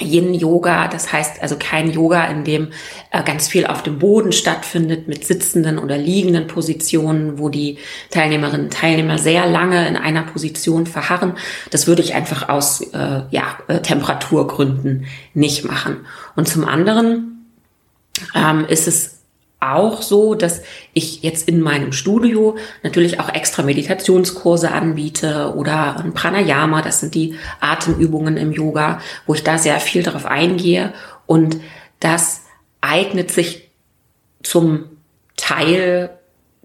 Yin-Yoga, 0.00 0.88
das 0.88 1.12
heißt 1.12 1.42
also 1.42 1.56
kein 1.58 1.90
Yoga, 1.90 2.24
in 2.24 2.44
dem 2.44 2.68
äh, 3.10 3.22
ganz 3.22 3.48
viel 3.48 3.66
auf 3.66 3.82
dem 3.82 3.98
Boden 3.98 4.32
stattfindet 4.32 5.06
mit 5.06 5.24
sitzenden 5.26 5.78
oder 5.78 5.98
liegenden 5.98 6.46
Positionen, 6.46 7.38
wo 7.38 7.48
die 7.48 7.78
Teilnehmerinnen 8.10 8.66
und 8.66 8.72
Teilnehmer 8.72 9.18
sehr 9.18 9.46
lange 9.46 9.86
in 9.86 9.96
einer 9.96 10.22
Position 10.22 10.86
verharren. 10.86 11.34
Das 11.70 11.86
würde 11.86 12.02
ich 12.02 12.14
einfach 12.14 12.48
aus 12.48 12.80
äh, 12.80 13.22
ja, 13.30 13.58
äh, 13.68 13.80
Temperaturgründen 13.80 15.06
nicht 15.34 15.64
machen. 15.64 15.98
Und 16.36 16.48
zum 16.48 16.66
anderen 16.66 17.48
ähm, 18.34 18.64
ist 18.66 18.88
es 18.88 19.21
auch 19.62 20.02
so, 20.02 20.34
dass 20.34 20.62
ich 20.92 21.22
jetzt 21.22 21.48
in 21.48 21.60
meinem 21.60 21.92
Studio 21.92 22.56
natürlich 22.82 23.20
auch 23.20 23.28
extra 23.28 23.62
Meditationskurse 23.62 24.70
anbiete 24.70 25.54
oder 25.56 25.98
ein 25.98 26.14
Pranayama, 26.14 26.82
das 26.82 27.00
sind 27.00 27.14
die 27.14 27.36
Atemübungen 27.60 28.36
im 28.36 28.52
Yoga, 28.52 29.00
wo 29.26 29.34
ich 29.34 29.44
da 29.44 29.58
sehr 29.58 29.78
viel 29.80 30.02
darauf 30.02 30.26
eingehe 30.26 30.92
und 31.26 31.58
das 32.00 32.42
eignet 32.80 33.30
sich 33.30 33.70
zum 34.42 34.84
Teil 35.36 36.10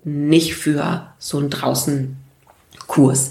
nicht 0.04 0.56
für 0.56 1.14
so 1.20 1.38
einen 1.38 1.50
draußen 1.50 2.18
Kurs. 2.88 3.30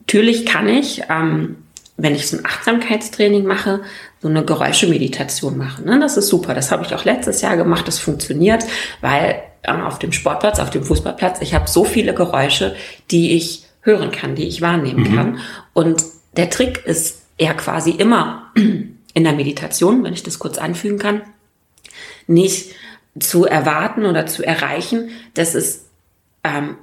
Natürlich 0.00 0.46
kann 0.46 0.68
ich 0.68 1.02
ähm, 1.08 1.56
wenn 1.98 2.14
ich 2.14 2.28
so 2.28 2.38
ein 2.38 2.46
Achtsamkeitstraining 2.46 3.44
mache, 3.44 3.82
so 4.20 4.28
eine 4.28 4.44
Geräuschemeditation 4.44 5.56
machen. 5.56 5.84
Ne? 5.84 5.98
Das 6.00 6.16
ist 6.16 6.28
super. 6.28 6.54
Das 6.54 6.70
habe 6.70 6.84
ich 6.84 6.94
auch 6.94 7.04
letztes 7.04 7.40
Jahr 7.40 7.56
gemacht. 7.56 7.86
Das 7.86 7.98
funktioniert, 7.98 8.64
weil 9.00 9.42
ähm, 9.64 9.82
auf 9.82 9.98
dem 9.98 10.12
Sportplatz, 10.12 10.58
auf 10.58 10.70
dem 10.70 10.84
Fußballplatz, 10.84 11.40
ich 11.40 11.54
habe 11.54 11.68
so 11.68 11.84
viele 11.84 12.14
Geräusche, 12.14 12.74
die 13.10 13.32
ich 13.32 13.64
hören 13.82 14.10
kann, 14.10 14.34
die 14.34 14.48
ich 14.48 14.60
wahrnehmen 14.60 15.10
mhm. 15.10 15.14
kann. 15.14 15.38
Und 15.72 16.02
der 16.36 16.50
Trick 16.50 16.84
ist 16.84 17.22
eher 17.36 17.54
quasi 17.54 17.90
immer 17.90 18.50
in 18.54 19.24
der 19.24 19.32
Meditation, 19.32 20.02
wenn 20.04 20.12
ich 20.12 20.22
das 20.22 20.38
kurz 20.38 20.58
anfügen 20.58 20.98
kann, 20.98 21.22
nicht 22.26 22.72
zu 23.18 23.46
erwarten 23.46 24.04
oder 24.04 24.26
zu 24.26 24.44
erreichen, 24.44 25.10
dass 25.34 25.54
es 25.54 25.86
ähm, 26.44 26.76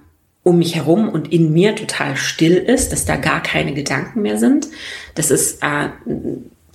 um 0.43 0.59
mich 0.59 0.75
herum 0.75 1.09
und 1.09 1.31
in 1.31 1.53
mir 1.53 1.75
total 1.75 2.15
still 2.17 2.55
ist, 2.55 2.91
dass 2.91 3.05
da 3.05 3.15
gar 3.15 3.41
keine 3.41 3.73
Gedanken 3.73 4.21
mehr 4.21 4.37
sind. 4.37 4.67
Das 5.15 5.31
ist 5.31 5.63
äh, 5.63 5.89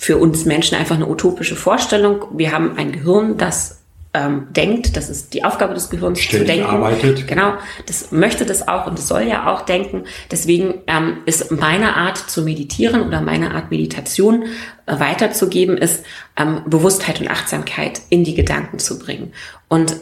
für 0.00 0.16
uns 0.16 0.46
Menschen 0.46 0.78
einfach 0.78 0.94
eine 0.94 1.06
utopische 1.06 1.56
Vorstellung. 1.56 2.24
Wir 2.32 2.52
haben 2.52 2.78
ein 2.78 2.90
Gehirn, 2.90 3.36
das 3.36 3.82
ähm, 4.14 4.46
denkt, 4.48 4.96
das 4.96 5.10
ist 5.10 5.34
die 5.34 5.44
Aufgabe 5.44 5.74
des 5.74 5.90
Gehirns 5.90 6.20
Ständig 6.20 6.48
zu 6.48 6.54
denken. 6.54 6.70
Arbeitet. 6.70 7.28
Genau, 7.28 7.52
das 7.84 8.10
möchte 8.10 8.46
das 8.46 8.66
auch 8.66 8.86
und 8.86 8.98
das 8.98 9.06
soll 9.06 9.24
ja 9.24 9.52
auch 9.52 9.60
denken. 9.60 10.04
Deswegen 10.30 10.80
ähm, 10.86 11.18
ist 11.26 11.50
meine 11.50 11.96
Art 11.96 12.16
zu 12.16 12.40
meditieren 12.40 13.02
oder 13.02 13.20
meine 13.20 13.54
Art 13.54 13.70
Meditation 13.70 14.44
äh, 14.86 14.98
weiterzugeben, 14.98 15.76
ist 15.76 16.02
ähm, 16.34 16.62
Bewusstheit 16.64 17.20
und 17.20 17.28
Achtsamkeit 17.28 18.00
in 18.08 18.24
die 18.24 18.34
Gedanken 18.34 18.78
zu 18.78 18.98
bringen. 18.98 19.34
Und 19.68 19.96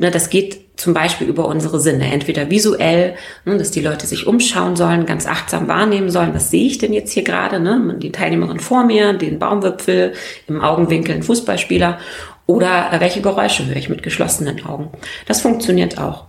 Ne, 0.00 0.10
das 0.10 0.30
geht 0.30 0.80
zum 0.80 0.94
Beispiel 0.94 1.26
über 1.26 1.46
unsere 1.46 1.78
Sinne, 1.78 2.10
entweder 2.10 2.48
visuell, 2.48 3.16
ne, 3.44 3.58
dass 3.58 3.70
die 3.70 3.82
Leute 3.82 4.06
sich 4.06 4.26
umschauen 4.26 4.74
sollen, 4.74 5.04
ganz 5.04 5.26
achtsam 5.26 5.68
wahrnehmen 5.68 6.10
sollen, 6.10 6.32
was 6.32 6.50
sehe 6.50 6.64
ich 6.64 6.78
denn 6.78 6.94
jetzt 6.94 7.12
hier 7.12 7.22
gerade, 7.22 7.60
ne? 7.60 7.96
die 7.98 8.10
Teilnehmerin 8.10 8.60
vor 8.60 8.84
mir, 8.84 9.12
den 9.12 9.38
Baumwipfel, 9.38 10.14
im 10.48 10.62
Augenwinkel 10.62 11.14
ein 11.14 11.22
Fußballspieler 11.22 11.98
oder 12.46 12.88
welche 12.98 13.20
Geräusche 13.20 13.66
höre 13.66 13.76
ich 13.76 13.90
mit 13.90 14.02
geschlossenen 14.02 14.64
Augen. 14.64 14.88
Das 15.26 15.42
funktioniert 15.42 15.98
auch 15.98 16.24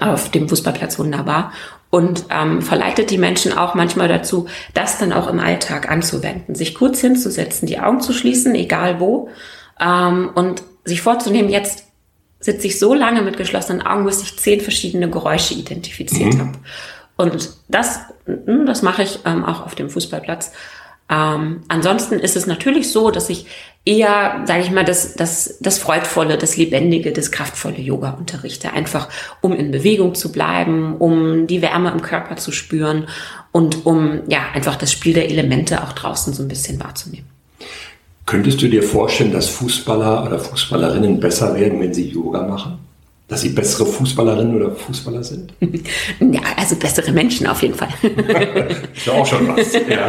auf 0.00 0.30
dem 0.30 0.48
Fußballplatz 0.48 0.98
wunderbar 0.98 1.52
und 1.90 2.24
ähm, 2.30 2.62
verleitet 2.62 3.10
die 3.10 3.18
Menschen 3.18 3.52
auch 3.52 3.74
manchmal 3.74 4.08
dazu, 4.08 4.46
das 4.72 4.96
dann 4.96 5.12
auch 5.12 5.28
im 5.28 5.38
Alltag 5.38 5.90
anzuwenden, 5.90 6.54
sich 6.54 6.74
kurz 6.74 7.02
hinzusetzen, 7.02 7.68
die 7.68 7.78
Augen 7.78 8.00
zu 8.00 8.14
schließen, 8.14 8.54
egal 8.54 9.00
wo, 9.00 9.28
ähm, 9.78 10.30
und 10.34 10.62
sich 10.86 11.02
vorzunehmen, 11.02 11.50
jetzt 11.50 11.85
sitze 12.46 12.68
ich 12.68 12.78
so 12.78 12.94
lange 12.94 13.20
mit 13.20 13.36
geschlossenen 13.36 13.82
Augen, 13.82 14.06
bis 14.06 14.22
ich 14.22 14.38
zehn 14.38 14.62
verschiedene 14.62 15.10
Geräusche 15.10 15.52
identifiziert 15.52 16.34
mhm. 16.34 16.40
habe. 16.40 16.58
Und 17.16 17.50
das, 17.68 18.00
hm, 18.24 18.64
das 18.64 18.80
mache 18.82 19.02
ich 19.02 19.18
ähm, 19.26 19.44
auch 19.44 19.66
auf 19.66 19.74
dem 19.74 19.90
Fußballplatz. 19.90 20.52
Ähm, 21.08 21.62
ansonsten 21.68 22.18
ist 22.18 22.36
es 22.36 22.46
natürlich 22.46 22.90
so, 22.90 23.10
dass 23.10 23.28
ich 23.28 23.46
eher, 23.84 24.42
sage 24.44 24.62
ich 24.62 24.70
mal, 24.70 24.84
das, 24.84 25.14
das, 25.14 25.58
das 25.60 25.78
Freudvolle, 25.78 26.38
das 26.38 26.56
Lebendige, 26.56 27.12
das 27.12 27.30
kraftvolle 27.30 27.78
Yoga 27.78 28.10
unterrichte. 28.10 28.72
Einfach 28.72 29.08
um 29.40 29.52
in 29.52 29.70
Bewegung 29.70 30.14
zu 30.14 30.32
bleiben, 30.32 30.96
um 30.96 31.46
die 31.46 31.62
Wärme 31.62 31.90
im 31.90 32.02
Körper 32.02 32.36
zu 32.36 32.52
spüren 32.52 33.08
und 33.52 33.86
um 33.86 34.22
ja 34.28 34.40
einfach 34.54 34.76
das 34.76 34.92
Spiel 34.92 35.14
der 35.14 35.30
Elemente 35.30 35.82
auch 35.82 35.92
draußen 35.92 36.32
so 36.32 36.42
ein 36.42 36.48
bisschen 36.48 36.82
wahrzunehmen. 36.82 37.35
Könntest 38.26 38.60
du 38.60 38.66
dir 38.66 38.82
vorstellen, 38.82 39.32
dass 39.32 39.48
Fußballer 39.48 40.26
oder 40.26 40.40
Fußballerinnen 40.40 41.20
besser 41.20 41.54
werden, 41.54 41.80
wenn 41.80 41.94
sie 41.94 42.08
Yoga 42.10 42.42
machen? 42.42 42.78
Dass 43.28 43.40
sie 43.40 43.50
bessere 43.50 43.86
Fußballerinnen 43.86 44.56
oder 44.56 44.72
Fußballer 44.72 45.22
sind? 45.22 45.52
Ja, 46.20 46.40
also 46.56 46.74
bessere 46.74 47.12
Menschen 47.12 47.46
auf 47.46 47.62
jeden 47.62 47.74
Fall. 47.74 47.88
ist 48.02 49.06
ja 49.06 49.12
auch 49.12 49.26
schon 49.26 49.46
was. 49.48 49.72
Ja. 49.88 50.08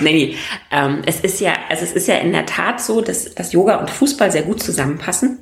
nee, 0.00 0.12
nee. 0.12 0.34
Ähm, 0.70 1.02
es 1.04 1.20
ist 1.20 1.40
ja, 1.40 1.52
also 1.68 1.84
es 1.84 1.92
ist 1.92 2.08
ja 2.08 2.16
in 2.16 2.32
der 2.32 2.46
Tat 2.46 2.80
so, 2.80 3.02
dass, 3.02 3.34
dass 3.34 3.52
Yoga 3.52 3.76
und 3.76 3.90
Fußball 3.90 4.32
sehr 4.32 4.42
gut 4.42 4.62
zusammenpassen, 4.62 5.38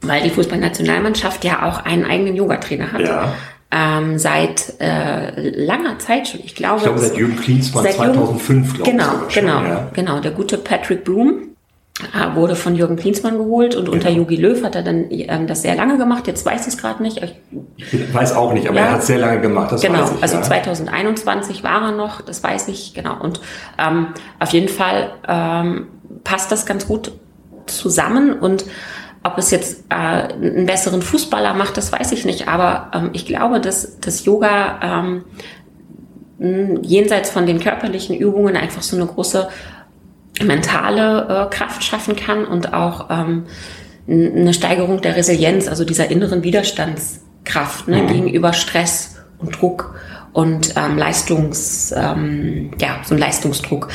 weil 0.00 0.22
die 0.22 0.30
Fußballnationalmannschaft 0.30 1.44
ja 1.44 1.68
auch 1.68 1.84
einen 1.84 2.04
eigenen 2.04 2.34
Yogatrainer 2.34 2.92
hat. 2.92 3.02
Ja. 3.02 3.34
Ähm, 3.72 4.18
seit 4.18 4.74
äh, 4.80 5.64
langer 5.64 6.00
Zeit 6.00 6.26
schon. 6.26 6.40
Ich 6.44 6.56
glaube, 6.56 6.78
ich 6.78 6.82
glaube 6.82 6.98
seit 6.98 7.16
Jürgen 7.16 7.36
Klinsmann 7.36 7.84
2005, 7.88 8.74
glaube 8.74 8.90
genau, 8.90 9.12
ich. 9.28 9.34
Genau, 9.34 9.60
genau, 9.60 9.68
ja. 9.68 9.90
genau. 9.92 10.20
Der 10.20 10.32
gute 10.32 10.58
Patrick 10.58 11.04
Bloom, 11.04 11.49
wurde 12.34 12.56
von 12.56 12.74
Jürgen 12.74 12.96
Klinsmann 12.96 13.38
geholt 13.38 13.74
und 13.76 13.88
unter 13.88 14.10
Jogi 14.10 14.36
Löw 14.36 14.62
hat 14.62 14.74
er 14.74 14.82
dann 14.82 15.06
ähm, 15.10 15.46
das 15.46 15.62
sehr 15.62 15.74
lange 15.74 15.98
gemacht. 15.98 16.26
Jetzt 16.26 16.44
weiß 16.44 16.62
ich 16.62 16.74
es 16.74 16.78
gerade 16.78 17.02
nicht. 17.02 17.22
Ich, 17.22 17.34
ich 17.92 18.14
weiß 18.14 18.34
auch 18.34 18.52
nicht, 18.52 18.68
aber 18.68 18.78
ja, 18.78 18.86
er 18.86 18.92
hat 18.92 19.04
sehr 19.04 19.18
lange 19.18 19.40
gemacht. 19.40 19.72
Das 19.72 19.80
genau, 19.80 20.04
ich, 20.04 20.22
also 20.22 20.36
ja. 20.36 20.42
2021 20.42 21.62
war 21.62 21.82
er 21.82 21.92
noch, 21.92 22.20
das 22.20 22.42
weiß 22.42 22.68
ich 22.68 22.94
genau. 22.94 23.20
Und 23.20 23.40
ähm, 23.78 24.08
auf 24.38 24.50
jeden 24.50 24.68
Fall 24.68 25.12
ähm, 25.28 25.88
passt 26.24 26.50
das 26.52 26.66
ganz 26.66 26.86
gut 26.86 27.12
zusammen 27.66 28.32
und 28.32 28.64
ob 29.22 29.36
es 29.36 29.50
jetzt 29.50 29.84
äh, 29.90 29.94
einen 29.94 30.66
besseren 30.66 31.02
Fußballer 31.02 31.52
macht, 31.54 31.76
das 31.76 31.92
weiß 31.92 32.12
ich 32.12 32.24
nicht. 32.24 32.48
Aber 32.48 32.90
ähm, 32.94 33.10
ich 33.12 33.26
glaube, 33.26 33.60
dass 33.60 34.00
das 34.00 34.24
Yoga 34.24 34.80
ähm, 34.82 35.24
jenseits 36.82 37.28
von 37.30 37.44
den 37.44 37.60
körperlichen 37.60 38.16
Übungen 38.16 38.56
einfach 38.56 38.80
so 38.80 38.96
eine 38.96 39.04
große 39.04 39.48
mentale 40.42 41.48
äh, 41.50 41.54
Kraft 41.54 41.84
schaffen 41.84 42.16
kann 42.16 42.44
und 42.44 42.72
auch 42.72 43.08
ähm, 43.10 43.44
eine 44.08 44.54
Steigerung 44.54 45.00
der 45.00 45.16
Resilienz, 45.16 45.68
also 45.68 45.84
dieser 45.84 46.10
inneren 46.10 46.42
Widerstandskraft 46.42 47.88
ne, 47.88 48.02
mhm. 48.02 48.06
gegenüber 48.08 48.52
Stress 48.52 49.16
und 49.38 49.60
Druck 49.60 49.94
und 50.32 50.74
ähm, 50.76 50.96
Leistungs, 50.96 51.92
ähm, 51.96 52.70
ja, 52.80 53.00
so 53.04 53.14
ein 53.14 53.20
Leistungsdruck, 53.20 53.88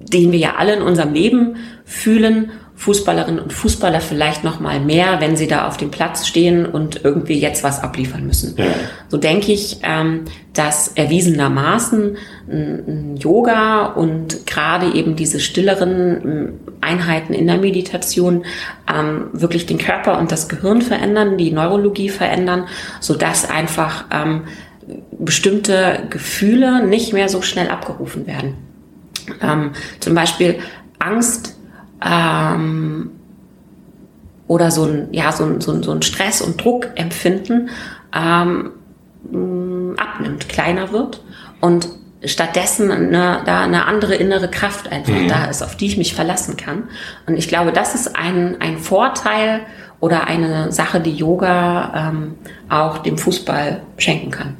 den 0.00 0.32
wir 0.32 0.38
ja 0.38 0.54
alle 0.56 0.74
in 0.74 0.82
unserem 0.82 1.12
Leben 1.12 1.56
fühlen 1.84 2.50
Fußballerinnen 2.76 3.40
und 3.40 3.54
Fußballer 3.54 4.00
vielleicht 4.00 4.44
noch 4.44 4.60
mal 4.60 4.80
mehr, 4.80 5.20
wenn 5.20 5.34
sie 5.36 5.46
da 5.46 5.66
auf 5.66 5.78
dem 5.78 5.90
Platz 5.90 6.26
stehen 6.26 6.66
und 6.66 7.04
irgendwie 7.04 7.38
jetzt 7.38 7.64
was 7.64 7.82
abliefern 7.82 8.26
müssen. 8.26 8.54
Ja. 8.58 8.66
So 9.08 9.16
denke 9.16 9.50
ich, 9.50 9.78
ähm, 9.82 10.26
dass 10.52 10.88
erwiesenermaßen 10.88 12.16
Yoga 13.18 13.86
und 13.86 14.46
gerade 14.46 14.92
eben 14.94 15.16
diese 15.16 15.40
stilleren 15.40 16.60
Einheiten 16.80 17.32
in 17.32 17.46
der 17.46 17.58
Meditation 17.58 18.44
ähm, 18.92 19.30
wirklich 19.32 19.66
den 19.66 19.78
Körper 19.78 20.18
und 20.18 20.30
das 20.30 20.48
Gehirn 20.48 20.82
verändern, 20.82 21.38
die 21.38 21.50
Neurologie 21.50 22.10
verändern, 22.10 22.66
so 23.00 23.14
dass 23.14 23.48
einfach 23.50 24.04
ähm, 24.12 24.42
bestimmte 25.18 26.04
Gefühle 26.10 26.86
nicht 26.86 27.12
mehr 27.12 27.28
so 27.28 27.42
schnell 27.42 27.68
abgerufen 27.68 28.26
werden. 28.26 28.54
zum 29.98 30.14
Beispiel 30.14 30.60
Angst 31.00 31.55
ähm, 32.04 33.10
oder 34.48 34.70
so 34.70 34.84
ein, 34.84 35.08
ja, 35.12 35.32
so 35.32 35.44
ein, 35.44 35.60
so 35.60 35.72
ein, 35.72 35.82
so 35.82 35.92
ein 35.92 36.02
Stress- 36.02 36.40
und 36.40 36.62
Druckempfinden 36.62 37.70
ähm, 38.14 38.70
abnimmt, 39.96 40.48
kleiner 40.48 40.92
wird 40.92 41.22
und 41.60 41.88
stattdessen 42.24 42.90
eine, 42.90 43.42
da 43.44 43.62
eine 43.62 43.86
andere 43.86 44.14
innere 44.14 44.48
Kraft 44.48 44.90
einfach 44.90 45.12
mhm. 45.12 45.28
da 45.28 45.46
ist, 45.46 45.62
auf 45.62 45.76
die 45.76 45.86
ich 45.86 45.96
mich 45.96 46.14
verlassen 46.14 46.56
kann. 46.56 46.84
Und 47.26 47.36
ich 47.36 47.48
glaube, 47.48 47.72
das 47.72 47.94
ist 47.94 48.16
ein, 48.16 48.56
ein 48.60 48.78
Vorteil 48.78 49.60
oder 50.00 50.26
eine 50.26 50.72
Sache, 50.72 51.00
die 51.00 51.14
Yoga 51.14 52.10
ähm, 52.10 52.34
auch 52.68 52.98
dem 52.98 53.18
Fußball 53.18 53.82
schenken 53.96 54.30
kann. 54.30 54.54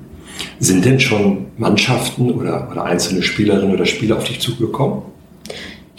Sind 0.59 0.85
denn 0.85 1.01
schon 1.01 1.47
Mannschaften 1.57 2.31
oder, 2.31 2.69
oder 2.71 2.85
einzelne 2.85 3.23
Spielerinnen 3.23 3.75
oder 3.75 3.87
Spieler 3.87 4.17
auf 4.17 4.25
dich 4.25 4.41
zugekommen? 4.41 5.03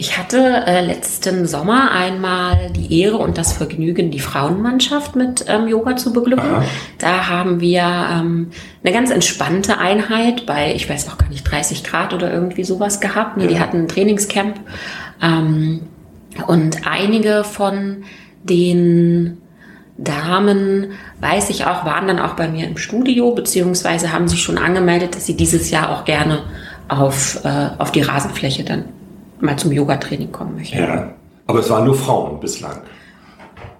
Ich 0.00 0.16
hatte 0.16 0.62
äh, 0.64 0.80
letzten 0.80 1.48
Sommer 1.48 1.90
einmal 1.90 2.70
die 2.70 3.00
Ehre 3.02 3.16
und 3.18 3.36
das 3.36 3.52
Vergnügen, 3.52 4.12
die 4.12 4.20
Frauenmannschaft 4.20 5.16
mit 5.16 5.44
ähm, 5.48 5.66
Yoga 5.66 5.96
zu 5.96 6.12
beglücken. 6.12 6.48
Aha. 6.48 6.64
Da 6.98 7.28
haben 7.28 7.60
wir 7.60 7.80
ähm, 7.80 8.50
eine 8.84 8.92
ganz 8.92 9.10
entspannte 9.10 9.78
Einheit 9.78 10.46
bei, 10.46 10.72
ich 10.72 10.88
weiß 10.88 11.08
auch 11.08 11.18
gar 11.18 11.28
nicht, 11.28 11.50
30 11.50 11.82
Grad 11.82 12.14
oder 12.14 12.32
irgendwie 12.32 12.62
sowas 12.62 13.00
gehabt. 13.00 13.38
Nee, 13.38 13.44
ja. 13.44 13.48
Die 13.48 13.58
hatten 13.58 13.78
ein 13.78 13.88
Trainingscamp. 13.88 14.60
Ähm, 15.20 15.80
und 16.46 16.86
einige 16.86 17.42
von 17.42 18.04
den 18.44 19.38
Damen, 19.96 20.92
weiß 21.20 21.50
ich 21.50 21.66
auch, 21.66 21.84
waren 21.84 22.06
dann 22.06 22.20
auch 22.20 22.34
bei 22.34 22.46
mir 22.46 22.68
im 22.68 22.76
Studio, 22.76 23.32
beziehungsweise 23.32 24.12
haben 24.12 24.28
sich 24.28 24.44
schon 24.44 24.58
angemeldet, 24.58 25.16
dass 25.16 25.26
sie 25.26 25.36
dieses 25.36 25.70
Jahr 25.70 25.90
auch 25.90 26.04
gerne 26.04 26.44
auf, 26.86 27.44
äh, 27.44 27.70
auf 27.78 27.90
die 27.90 28.02
Rasenfläche 28.02 28.62
dann 28.62 28.84
mal 29.40 29.56
zum 29.56 29.72
Yoga-Training 29.72 30.32
kommen 30.32 30.56
möchten. 30.56 30.78
Ja, 30.78 31.12
aber 31.46 31.60
es 31.60 31.70
waren 31.70 31.84
nur 31.84 31.94
Frauen 31.94 32.40
bislang. 32.40 32.78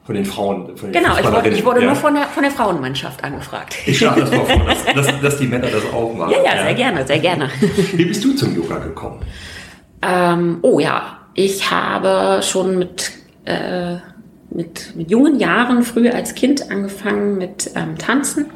Von 0.04 0.14
den 0.14 0.24
Frauen. 0.24 0.74
Von 0.74 0.90
den 0.90 1.02
genau, 1.02 1.18
ich 1.18 1.30
wurde, 1.30 1.48
ich 1.50 1.64
wurde 1.64 1.80
ja. 1.80 1.86
nur 1.86 1.94
von 1.94 2.14
der, 2.14 2.24
von 2.24 2.42
der 2.42 2.50
Frauenmannschaft 2.50 3.22
angefragt. 3.22 3.76
Ich 3.84 3.98
schlage 3.98 4.22
das 4.22 4.30
mal 4.30 4.46
vor, 4.46 4.64
dass, 4.64 4.84
dass, 4.94 5.20
dass, 5.22 5.38
die 5.38 5.46
Männer 5.46 5.68
das 5.68 5.84
auch 5.92 6.14
machen. 6.14 6.32
Ja, 6.32 6.54
ja, 6.54 6.62
sehr 6.62 6.74
gerne, 6.74 7.06
sehr 7.06 7.18
gerne. 7.18 7.50
Wie 7.92 8.06
bist 8.06 8.24
du 8.24 8.34
zum 8.34 8.56
Yoga 8.56 8.78
gekommen? 8.78 9.20
Ähm, 10.00 10.58
oh 10.62 10.80
ja, 10.80 11.18
ich 11.34 11.70
habe 11.70 12.42
schon 12.42 12.78
mit, 12.78 13.12
äh, 13.44 13.96
mit, 14.50 14.96
mit 14.96 15.10
jungen 15.10 15.38
Jahren, 15.38 15.82
früh 15.82 16.08
als 16.08 16.34
Kind, 16.34 16.70
angefangen 16.70 17.36
mit 17.36 17.70
ähm, 17.74 17.98
Tanzen. 17.98 18.46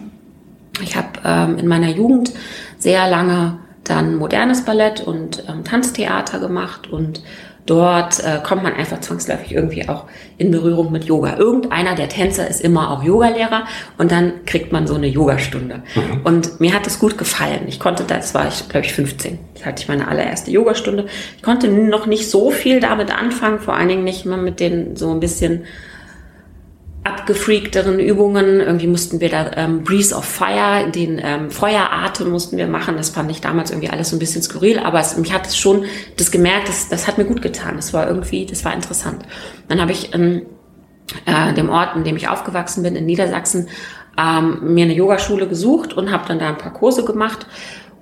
Ich 0.80 0.96
habe 0.96 1.08
ähm, 1.22 1.58
in 1.58 1.68
meiner 1.68 1.90
Jugend 1.90 2.32
sehr 2.78 3.10
lange 3.10 3.58
dann 3.84 4.16
modernes 4.16 4.64
Ballett 4.64 5.00
und 5.00 5.44
ähm, 5.48 5.64
Tanztheater 5.64 6.38
gemacht 6.38 6.90
und 6.90 7.22
dort 7.66 8.18
äh, 8.20 8.40
kommt 8.42 8.62
man 8.62 8.74
einfach 8.74 9.00
zwangsläufig 9.00 9.52
irgendwie 9.52 9.88
auch 9.88 10.06
in 10.36 10.50
Berührung 10.50 10.90
mit 10.90 11.04
Yoga. 11.04 11.36
Irgendeiner 11.36 11.94
der 11.94 12.08
Tänzer 12.08 12.48
ist 12.48 12.60
immer 12.60 12.90
auch 12.90 13.02
Yogalehrer 13.02 13.66
und 13.98 14.10
dann 14.10 14.44
kriegt 14.46 14.72
man 14.72 14.86
so 14.86 14.94
eine 14.94 15.06
Yogastunde. 15.06 15.82
Mhm. 15.94 16.20
Und 16.24 16.60
mir 16.60 16.74
hat 16.74 16.86
es 16.86 16.98
gut 16.98 17.18
gefallen. 17.18 17.62
Ich 17.68 17.78
konnte, 17.78 18.04
das 18.04 18.34
war 18.34 18.48
ich, 18.48 18.68
glaube 18.68 18.86
ich, 18.86 18.92
15. 18.92 19.38
Das 19.54 19.66
hatte 19.66 19.82
ich 19.82 19.88
meine 19.88 20.08
allererste 20.08 20.50
Yogastunde. 20.50 21.06
Ich 21.36 21.42
konnte 21.42 21.68
noch 21.68 22.06
nicht 22.06 22.28
so 22.28 22.50
viel 22.50 22.80
damit 22.80 23.16
anfangen, 23.16 23.60
vor 23.60 23.74
allen 23.74 23.88
Dingen 23.88 24.04
nicht 24.04 24.26
mal 24.26 24.38
mit 24.38 24.58
den 24.58 24.96
so 24.96 25.10
ein 25.12 25.20
bisschen 25.20 25.64
abgefreakteren 27.04 27.98
Übungen. 27.98 28.60
Irgendwie 28.60 28.86
mussten 28.86 29.20
wir 29.20 29.28
da 29.28 29.50
ähm, 29.56 29.82
Breeze 29.82 30.14
of 30.14 30.24
Fire, 30.24 30.90
den 30.90 31.20
ähm, 31.22 31.50
Feueratem 31.50 32.30
mussten 32.30 32.56
wir 32.56 32.68
machen. 32.68 32.96
Das 32.96 33.10
fand 33.10 33.30
ich 33.30 33.40
damals 33.40 33.70
irgendwie 33.70 33.90
alles 33.90 34.10
so 34.10 34.16
ein 34.16 34.18
bisschen 34.18 34.42
skurril, 34.42 34.78
aber 34.78 35.00
es, 35.00 35.16
mich 35.16 35.32
hat 35.32 35.46
es 35.46 35.56
schon 35.56 35.84
das 36.16 36.30
gemerkt, 36.30 36.68
das, 36.68 36.88
das 36.88 37.08
hat 37.08 37.18
mir 37.18 37.24
gut 37.24 37.42
getan. 37.42 37.76
Das 37.76 37.92
war 37.92 38.06
irgendwie, 38.06 38.46
das 38.46 38.64
war 38.64 38.72
interessant. 38.72 39.24
Dann 39.68 39.80
habe 39.80 39.92
ich 39.92 40.14
in 40.14 40.42
äh, 41.26 41.52
dem 41.54 41.70
Ort, 41.70 41.96
in 41.96 42.04
dem 42.04 42.16
ich 42.16 42.28
aufgewachsen 42.28 42.82
bin, 42.82 42.94
in 42.94 43.06
Niedersachsen, 43.06 43.68
ähm, 44.18 44.74
mir 44.74 44.84
eine 44.84 44.94
Yogaschule 44.94 45.48
gesucht 45.48 45.94
und 45.94 46.12
habe 46.12 46.28
dann 46.28 46.38
da 46.38 46.48
ein 46.48 46.58
paar 46.58 46.72
Kurse 46.72 47.04
gemacht 47.04 47.46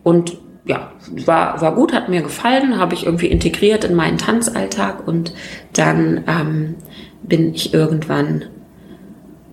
und 0.02 0.38
ja, 0.64 0.92
war, 1.25 1.61
war 1.61 1.75
gut, 1.75 1.92
hat 1.92 2.09
mir 2.09 2.21
gefallen, 2.21 2.78
habe 2.78 2.95
ich 2.95 3.07
irgendwie 3.07 3.26
integriert 3.26 3.85
in 3.85 3.95
meinen 3.95 4.19
Tanzalltag 4.19 5.07
und 5.07 5.33
dann 5.73 6.25
ähm, 6.26 6.75
bin 7.23 7.54
ich 7.54 7.73
irgendwann 7.73 8.45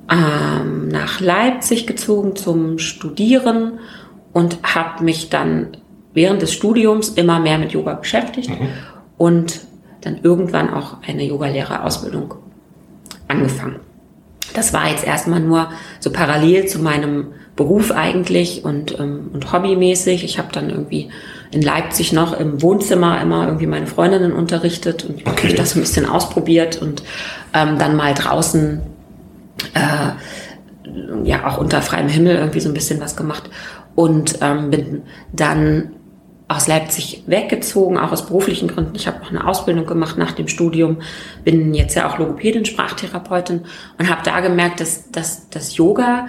ähm, 0.10 0.88
nach 0.88 1.20
Leipzig 1.20 1.88
gezogen 1.88 2.36
zum 2.36 2.80
Studieren 2.80 3.80
und 4.34 4.60
habe 4.64 5.04
mich 5.04 5.30
dann 5.30 5.78
während 6.14 6.42
des 6.42 6.54
Studiums 6.54 7.10
immer 7.10 7.40
mehr 7.40 7.58
mit 7.58 7.72
Yoga 7.72 7.94
beschäftigt 7.94 8.50
mhm. 8.50 8.70
und 9.18 9.62
dann 10.02 10.20
irgendwann 10.24 10.74
auch 10.74 10.98
eine 11.06 11.24
Yogalehrerausbildung 11.26 12.36
angefangen. 13.28 13.80
Das 14.54 14.74
war 14.74 14.90
jetzt 14.90 15.06
erstmal 15.06 15.42
nur 15.42 15.70
so 16.00 16.12
parallel 16.12 16.68
zu 16.68 16.80
meinem 16.80 17.34
Beruf 17.56 17.92
eigentlich 17.92 18.64
und, 18.64 18.98
ähm, 19.00 19.32
und 19.34 19.52
hobbymäßig. 19.52 20.24
Ich 20.24 20.38
habe 20.38 20.50
dann 20.52 20.70
irgendwie 20.70 21.10
in 21.52 21.62
Leipzig 21.62 22.14
noch 22.14 22.40
im 22.40 22.62
Wohnzimmer 22.62 23.22
immer 23.22 23.46
irgendwie 23.46 23.68
meine 23.68 23.88
Freundinnen 23.88 24.32
unterrichtet 24.32 25.06
und 25.06 25.28
okay. 25.28 25.54
das 25.54 25.76
ein 25.76 25.82
bisschen 25.82 26.06
ausprobiert 26.06 26.82
und 26.82 27.04
ähm, 27.54 27.78
dann 27.78 27.96
mal 27.96 28.14
draußen 28.14 28.82
äh, 29.74 31.28
ja 31.28 31.48
auch 31.48 31.58
unter 31.58 31.82
freiem 31.82 32.08
Himmel 32.08 32.36
irgendwie 32.38 32.60
so 32.60 32.70
ein 32.70 32.74
bisschen 32.74 33.02
was 33.02 33.16
gemacht 33.16 33.50
und 33.96 34.40
ähm, 34.42 34.70
bin 34.70 35.02
dann 35.34 35.92
aus 36.48 36.68
Leipzig 36.68 37.24
weggezogen, 37.28 37.98
auch 37.98 38.14
aus 38.14 38.26
beruflichen 38.26 38.70
Gründen. 38.70 38.96
Ich 38.96 39.08
habe 39.08 39.20
noch 39.20 39.32
eine 39.32 39.46
Ausbildung 39.46 39.86
gemacht 39.86 40.18
nach 40.18 40.32
dem 40.32 40.48
Studium, 40.48 41.02
bin 41.44 41.74
jetzt 41.74 41.96
ja 41.96 42.10
auch 42.10 42.18
Logopädin, 42.18 42.64
Sprachtherapeutin 42.64 43.66
und 43.98 44.10
habe 44.10 44.22
da 44.24 44.40
gemerkt, 44.40 44.80
dass, 44.80 45.12
dass 45.12 45.50
dass 45.50 45.76
Yoga 45.76 46.28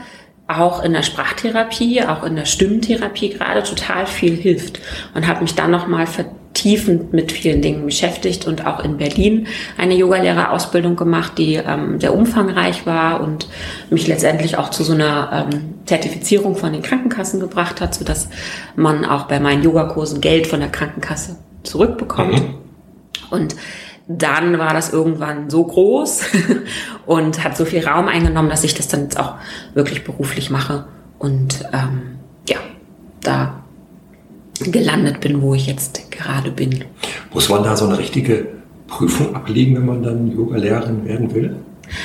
auch 0.49 0.83
in 0.83 0.95
der 0.95 1.03
Sprachtherapie, 1.03 2.03
auch 2.03 2.25
in 2.25 2.35
der 2.35 2.47
Stimmtherapie 2.47 3.29
gerade 3.29 3.63
total 3.63 4.07
viel 4.07 4.35
hilft 4.35 4.81
und 5.15 5.29
habe 5.29 5.43
mich 5.43 5.55
dann 5.55 5.71
nochmal 5.71 6.07
vertiefend 6.59 7.13
mit 7.13 7.31
vielen 7.31 7.63
Dingen 7.63 7.87
beschäftigt 7.87 8.47
und 8.49 8.67
auch 8.67 8.81
in 8.81 8.97
Berlin 8.97 9.47
eine 9.77 9.95
Yogalehrerausbildung 9.95 10.97
gemacht, 10.97 11.39
die 11.39 11.55
ähm, 11.55 12.01
sehr 12.01 12.13
umfangreich 12.13 12.85
war 12.85 13.21
und 13.21 13.49
mich 13.91 14.09
letztendlich 14.09 14.59
auch 14.59 14.71
zu 14.71 14.83
so 14.83 14.93
einer 14.93 15.49
ähm, 15.53 15.75
Zertifizierung 15.87 16.57
von 16.57 16.73
den 16.73 16.83
Krankenkassen 16.83 17.39
gebracht 17.39 17.81
hat, 17.81 17.95
sodass 17.95 18.29
man 18.75 19.05
auch 19.05 19.27
bei 19.29 19.39
meinen 19.39 19.63
Yogakursen 19.63 20.21
Geld 20.21 20.49
von 20.49 20.59
der 20.59 20.69
Krankenkasse 20.69 21.37
zurückbekommt. 21.63 22.41
Mhm. 22.41 22.55
Und 23.31 23.55
dann 24.09 24.59
war 24.59 24.75
das 24.75 24.93
irgendwann 24.93 25.51
so 25.51 25.63
groß 25.63 26.23
und 27.07 27.45
hat 27.45 27.57
so 27.57 27.67
viel 27.67 27.87
Raum 27.87 28.09
eingenommen, 28.09 28.51
dass 28.51 28.65
ich 28.65 28.75
das 28.75 28.89
dann 28.89 29.03
jetzt 29.03 29.21
auch 29.21 29.35
wirklich 29.75 30.03
beruflich 30.03 30.51
mache 30.51 30.87
und 31.21 31.65
ähm, 31.73 32.19
ja, 32.49 32.57
da 33.23 33.63
gelandet 34.65 35.21
bin, 35.21 35.43
wo 35.43 35.55
ich 35.55 35.67
jetzt 35.67 36.11
gerade 36.11 36.51
bin. 36.51 36.85
Muss 37.33 37.49
man 37.49 37.63
da 37.63 37.77
so 37.77 37.87
eine 37.87 37.99
richtige 37.99 38.47
Prüfung 38.87 39.35
ablegen, 39.35 39.77
wenn 39.77 39.87
man 39.87 40.03
dann 40.03 40.31
Yoga-Lehrerin 40.31 41.05
werden 41.05 41.35
will? 41.35 41.57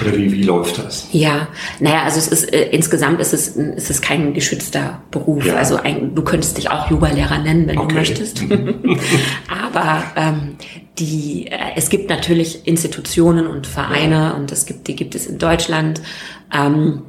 Oder 0.02 0.16
wie, 0.16 0.32
wie 0.32 0.44
läuft 0.44 0.78
das? 0.78 1.08
Ja, 1.12 1.48
naja, 1.80 2.04
also 2.04 2.18
es 2.18 2.28
ist 2.28 2.54
äh, 2.54 2.70
insgesamt 2.70 3.20
ist 3.20 3.34
es, 3.34 3.50
ist 3.50 3.90
es 3.90 4.02
kein 4.02 4.34
geschützter 4.34 5.02
Beruf. 5.12 5.46
Ja. 5.46 5.56
Also 5.56 5.76
ein, 5.76 6.16
du 6.16 6.22
könntest 6.24 6.58
dich 6.58 6.70
auch 6.70 6.90
Yoga-Lehrer 6.90 7.40
nennen, 7.40 7.68
wenn 7.68 7.78
okay. 7.78 7.88
du 7.90 7.96
möchtest. 7.96 8.44
Aber 9.50 10.04
ähm, 10.16 10.56
die, 11.00 11.48
äh, 11.48 11.58
es 11.76 11.90
gibt 11.90 12.10
natürlich 12.10 12.66
Institutionen 12.66 13.48
und 13.48 13.68
Vereine 13.68 14.16
ja. 14.16 14.32
und 14.32 14.52
es 14.52 14.66
gibt, 14.66 14.88
die 14.88 14.96
gibt 14.96 15.16
es 15.16 15.28
in 15.28 15.38
Deutschland. 15.38 16.02
Ähm, 16.54 17.02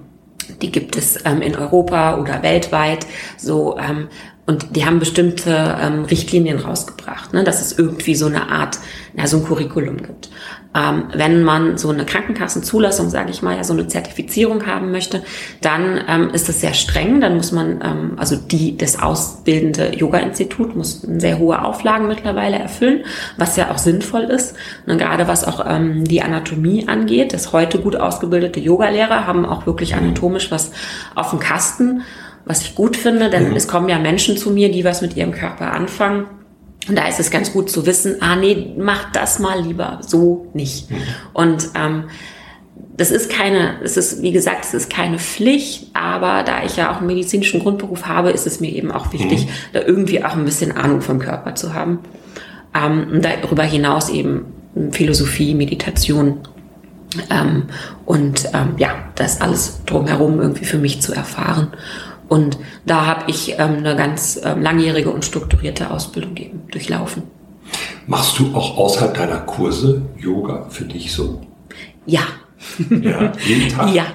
die 0.61 0.71
gibt 0.71 0.97
es 0.97 1.19
ähm, 1.25 1.43
in 1.43 1.57
Europa 1.57 2.19
oder 2.19 2.43
weltweit. 2.43 3.07
So 3.37 3.79
ähm, 3.79 4.09
und 4.47 4.77
die 4.77 4.85
haben 4.85 4.99
bestimmte 4.99 5.79
ähm, 5.81 6.05
Richtlinien 6.05 6.59
rausgebracht, 6.59 7.33
ne, 7.33 7.45
dass 7.45 7.63
es 7.63 7.79
irgendwie 7.79 8.15
so 8.15 8.27
eine 8.27 8.51
Art, 8.51 8.79
na, 9.15 9.27
so 9.27 9.39
ein 9.39 9.45
Curriculum 9.45 9.97
gibt. 9.99 10.29
Ähm, 10.77 11.05
wenn 11.15 11.45
man 11.45 11.79
so 11.79 11.89
eine 11.91 12.05
Krankenkassenzulassung, 12.05 13.09
sage 13.09 13.31
ich 13.31 13.43
mal, 13.43 13.57
ja, 13.57 13.65
so 13.65 13.73
eine 13.73 13.87
Zertifizierung 13.87 14.67
haben 14.67 14.91
möchte, 14.91 15.23
dann 15.61 16.01
ähm, 16.09 16.31
ist 16.31 16.49
es 16.49 16.61
sehr 16.61 16.75
streng. 16.75 17.21
Dann 17.21 17.37
muss 17.37 17.53
man, 17.53 17.81
ähm, 17.83 18.13
also 18.17 18.37
die, 18.37 18.77
das 18.77 19.01
ausbildende 19.01 19.95
Yoga-Institut 19.95 20.75
muss 20.75 21.01
sehr 21.01 21.39
hohe 21.39 21.65
Auflagen 21.65 22.09
mittlerweile 22.09 22.59
erfüllen, 22.59 23.05
was 23.39 23.57
ja 23.57 23.71
auch 23.71 23.79
sinnvoll 23.79 24.25
ist. 24.25 24.57
Und 24.87 24.99
gerade 24.99 25.29
was 25.29 25.45
auch 25.45 25.65
ähm, 25.67 26.05
die 26.05 26.23
Anatomie 26.23 26.89
angeht, 26.89 27.33
dass 27.33 27.53
heute 27.53 27.79
gut 27.79 27.97
ausgebildete 27.97 28.59
Yogalehrer 28.59 29.27
haben 29.27 29.47
auch 29.47 29.67
wirklich 29.67 29.95
anatomisch 29.95 30.51
was 30.51 30.73
auf 31.15 31.31
dem 31.31 31.39
Kasten 31.39 32.03
was 32.45 32.63
ich 32.63 32.75
gut 32.75 32.97
finde, 32.97 33.31
denn 33.31 33.51
mhm. 33.51 33.57
es 33.57 33.69
kommen 33.69 33.89
ja 33.89 33.99
Menschen 33.99 34.37
zu 34.37 34.51
mir, 34.51 34.71
die 34.71 34.85
was 34.85 35.03
mit 35.03 35.17
ihrem 35.17 35.33
Körper 35.33 35.73
anfangen. 35.73 36.27
Und 36.89 36.99
da 36.99 37.09
ist 37.09 37.19
es 37.19 37.31
ganz 37.31 37.53
gut 37.53 37.71
zu 37.71 37.87
wissen, 37.87 38.17
ah 38.21 38.37
nee, 38.37 38.75
mach 38.79 39.11
das 39.13 39.39
mal 39.39 39.61
lieber 39.63 40.01
so 40.07 40.51
nicht. 40.53 40.91
Mhm. 40.91 40.97
Und 41.33 41.69
ähm, 41.75 42.05
das 42.97 43.11
ist 43.11 43.31
keine, 43.31 43.81
es 43.83 43.97
ist, 43.97 44.23
wie 44.23 44.33
gesagt, 44.33 44.65
es 44.65 44.75
ist 44.75 44.91
keine 44.91 45.19
Pflicht, 45.19 45.89
aber 45.95 46.43
da 46.43 46.63
ich 46.65 46.77
ja 46.77 46.93
auch 46.93 46.99
einen 46.99 47.07
medizinischen 47.07 47.61
Grundberuf 47.61 48.07
habe, 48.07 48.31
ist 48.31 48.47
es 48.47 48.61
mir 48.61 48.71
eben 48.71 48.93
auch 48.93 49.13
wichtig, 49.13 49.47
mhm. 49.47 49.51
da 49.73 49.81
irgendwie 49.81 50.23
auch 50.23 50.35
ein 50.35 50.45
bisschen 50.45 50.73
Ahnung 50.73 51.01
vom 51.01 51.19
Körper 51.19 51.55
zu 51.55 51.75
haben. 51.75 52.01
Ähm, 52.75 53.09
und 53.13 53.25
darüber 53.25 53.63
hinaus 53.63 54.11
eben 54.11 54.47
Philosophie, 54.91 55.55
Meditation 55.55 56.41
ähm, 57.31 57.65
und 58.07 58.49
ähm, 58.53 58.75
ja, 58.79 58.91
das 59.15 59.41
alles 59.41 59.85
drumherum 59.87 60.41
irgendwie 60.41 60.65
für 60.65 60.79
mich 60.79 61.01
zu 61.01 61.13
erfahren. 61.13 61.69
Und 62.29 62.59
da 62.87 63.07
habe 63.07 63.31
ich 63.31 63.55
ähm, 63.59 63.79
eine 63.79 63.97
ganz 63.97 64.41
ähm, 64.43 64.63
langjährige 64.63 65.11
und 65.11 65.25
strukturierte 65.25 65.91
Ausbildung 65.91 66.37
eben 66.37 66.63
durchlaufen. 66.71 67.25
Machst 68.07 68.39
du 68.39 68.55
auch 68.55 68.77
außerhalb 68.77 69.15
deiner 69.15 69.39
Kurse 69.39 70.03
Yoga 70.19 70.67
für 70.71 70.85
dich 70.85 71.13
so? 71.13 71.41
Ja, 72.07 72.23
Ja, 72.91 73.33
jeden 73.47 73.69
Tag? 73.77 73.95
ja, 73.95 74.07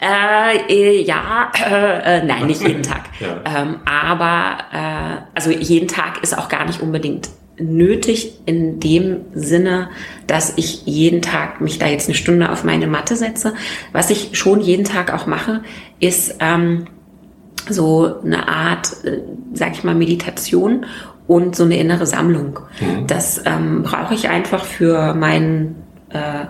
äh, 0.00 0.72
äh, 0.72 1.02
ja 1.02 1.50
äh, 1.54 2.18
äh, 2.18 2.24
nein, 2.24 2.46
nicht 2.46 2.62
jeden 2.62 2.82
Tag. 2.82 3.04
ja. 3.20 3.40
ähm, 3.44 3.76
aber 3.84 4.58
äh, 4.72 5.22
also 5.34 5.50
jeden 5.50 5.88
Tag 5.88 6.22
ist 6.22 6.36
auch 6.36 6.48
gar 6.48 6.64
nicht 6.66 6.80
unbedingt 6.80 7.28
nötig 7.58 8.40
in 8.46 8.80
dem 8.80 9.20
Sinne, 9.34 9.88
dass 10.26 10.54
ich 10.56 10.86
jeden 10.86 11.22
Tag 11.22 11.60
mich 11.60 11.78
da 11.78 11.86
jetzt 11.86 12.08
eine 12.08 12.16
Stunde 12.16 12.50
auf 12.50 12.64
meine 12.64 12.86
Matte 12.86 13.14
setze. 13.16 13.54
Was 13.92 14.10
ich 14.10 14.36
schon 14.36 14.60
jeden 14.60 14.84
Tag 14.84 15.12
auch 15.12 15.26
mache, 15.26 15.62
ist 16.00 16.36
ähm, 16.40 16.86
so 17.68 18.20
eine 18.22 18.48
Art, 18.48 19.04
äh, 19.04 19.20
sag 19.52 19.72
ich 19.72 19.84
mal, 19.84 19.94
Meditation 19.94 20.86
und 21.26 21.56
so 21.56 21.64
eine 21.64 21.78
innere 21.78 22.06
Sammlung. 22.06 22.60
Mhm. 22.80 23.06
Das 23.06 23.42
ähm, 23.46 23.82
brauche 23.82 24.14
ich 24.14 24.28
einfach 24.28 24.64
für 24.64 25.14
meinen 25.14 25.76
äh, 26.10 26.46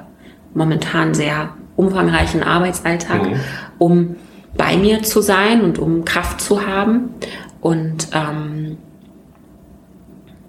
momentan 0.55 1.15
sehr 1.15 1.51
umfangreichen 1.77 2.43
Arbeitsalltag, 2.43 3.23
mhm. 3.23 3.41
um 3.79 4.17
bei 4.57 4.77
mir 4.77 5.03
zu 5.03 5.21
sein 5.21 5.63
und 5.63 5.79
um 5.79 6.05
Kraft 6.05 6.41
zu 6.41 6.67
haben 6.67 7.11
und 7.61 8.09
ähm, 8.13 8.79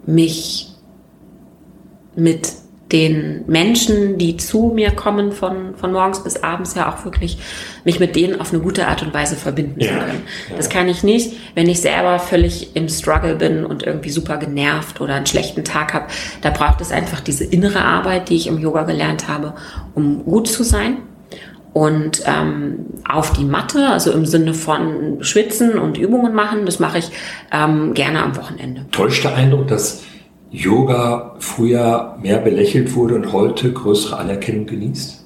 mich 0.05 0.73
mit 2.15 2.53
den 2.91 3.43
Menschen, 3.47 4.19
die 4.19 4.37
zu 4.37 4.71
mir 4.73 4.91
kommen 4.91 5.31
von, 5.31 5.75
von 5.75 5.91
morgens 5.91 6.23
bis 6.23 6.43
abends 6.43 6.75
ja 6.75 6.93
auch 6.93 7.03
wirklich 7.03 7.37
mich 7.83 7.99
mit 7.99 8.15
denen 8.15 8.39
auf 8.39 8.53
eine 8.53 8.61
gute 8.61 8.87
Art 8.87 9.01
und 9.01 9.13
Weise 9.13 9.35
verbinden 9.35 9.79
ja, 9.79 9.87
zu 9.87 9.93
können. 9.93 10.23
Das 10.55 10.69
kann 10.69 10.87
ich 10.87 11.03
nicht, 11.03 11.33
wenn 11.55 11.67
ich 11.67 11.81
selber 11.81 12.19
völlig 12.19 12.75
im 12.75 12.87
Struggle 12.87 13.35
bin 13.35 13.65
und 13.65 13.83
irgendwie 13.83 14.11
super 14.11 14.37
genervt 14.37 15.01
oder 15.01 15.15
einen 15.15 15.25
schlechten 15.25 15.63
Tag 15.63 15.95
habe. 15.95 16.05
Da 16.41 16.51
braucht 16.51 16.79
es 16.79 16.91
einfach 16.91 17.21
diese 17.21 17.43
innere 17.43 17.83
Arbeit, 17.83 18.29
die 18.29 18.35
ich 18.35 18.47
im 18.47 18.59
Yoga 18.59 18.83
gelernt 18.83 19.27
habe, 19.27 19.55
um 19.95 20.23
gut 20.23 20.47
zu 20.47 20.63
sein. 20.63 20.97
Und 21.73 22.23
ähm, 22.25 22.85
auf 23.09 23.33
die 23.33 23.43
Matte, 23.43 23.89
also 23.89 24.13
im 24.13 24.25
Sinne 24.25 24.53
von 24.53 25.17
Schwitzen 25.21 25.77
und 25.77 25.97
Übungen 25.97 26.33
machen, 26.33 26.65
das 26.65 26.79
mache 26.79 26.99
ich 26.99 27.09
ähm, 27.51 27.93
gerne 27.93 28.23
am 28.23 28.37
Wochenende. 28.37 28.85
Täuscht 28.91 29.25
der 29.25 29.35
Eindruck, 29.35 29.67
dass 29.67 30.03
Yoga 30.51 31.35
früher 31.39 32.17
mehr 32.21 32.37
belächelt 32.37 32.95
wurde 32.95 33.15
und 33.15 33.33
heute 33.33 33.71
größere 33.71 34.17
Anerkennung 34.17 34.65
genießt? 34.65 35.23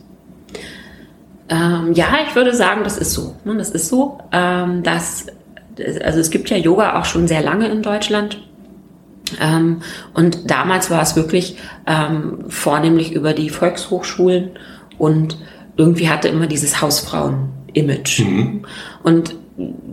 Ähm, 1.49 1.93
ja, 1.93 2.07
ich 2.27 2.35
würde 2.35 2.53
sagen, 2.55 2.81
das 2.83 2.97
ist 2.97 3.13
so. 3.13 3.35
Ne? 3.43 3.57
Das 3.57 3.71
ist 3.71 3.89
so. 3.89 4.19
Ähm, 4.31 4.83
dass, 4.83 5.27
also 6.03 6.19
es 6.19 6.29
gibt 6.29 6.49
ja 6.49 6.57
Yoga 6.57 6.99
auch 6.99 7.05
schon 7.05 7.27
sehr 7.27 7.41
lange 7.41 7.67
in 7.67 7.81
Deutschland. 7.81 8.41
Ähm, 9.39 9.81
und 10.13 10.49
damals 10.49 10.89
war 10.89 11.01
es 11.01 11.15
wirklich 11.15 11.57
ähm, 11.85 12.45
vornehmlich 12.49 13.13
über 13.13 13.33
die 13.33 13.49
Volkshochschulen 13.49 14.51
und 14.97 15.37
irgendwie 15.77 16.09
hatte 16.09 16.27
immer 16.27 16.47
dieses 16.47 16.81
Hausfrauen-Image. 16.81 18.21
Mhm. 18.21 18.65
Und 19.03 19.35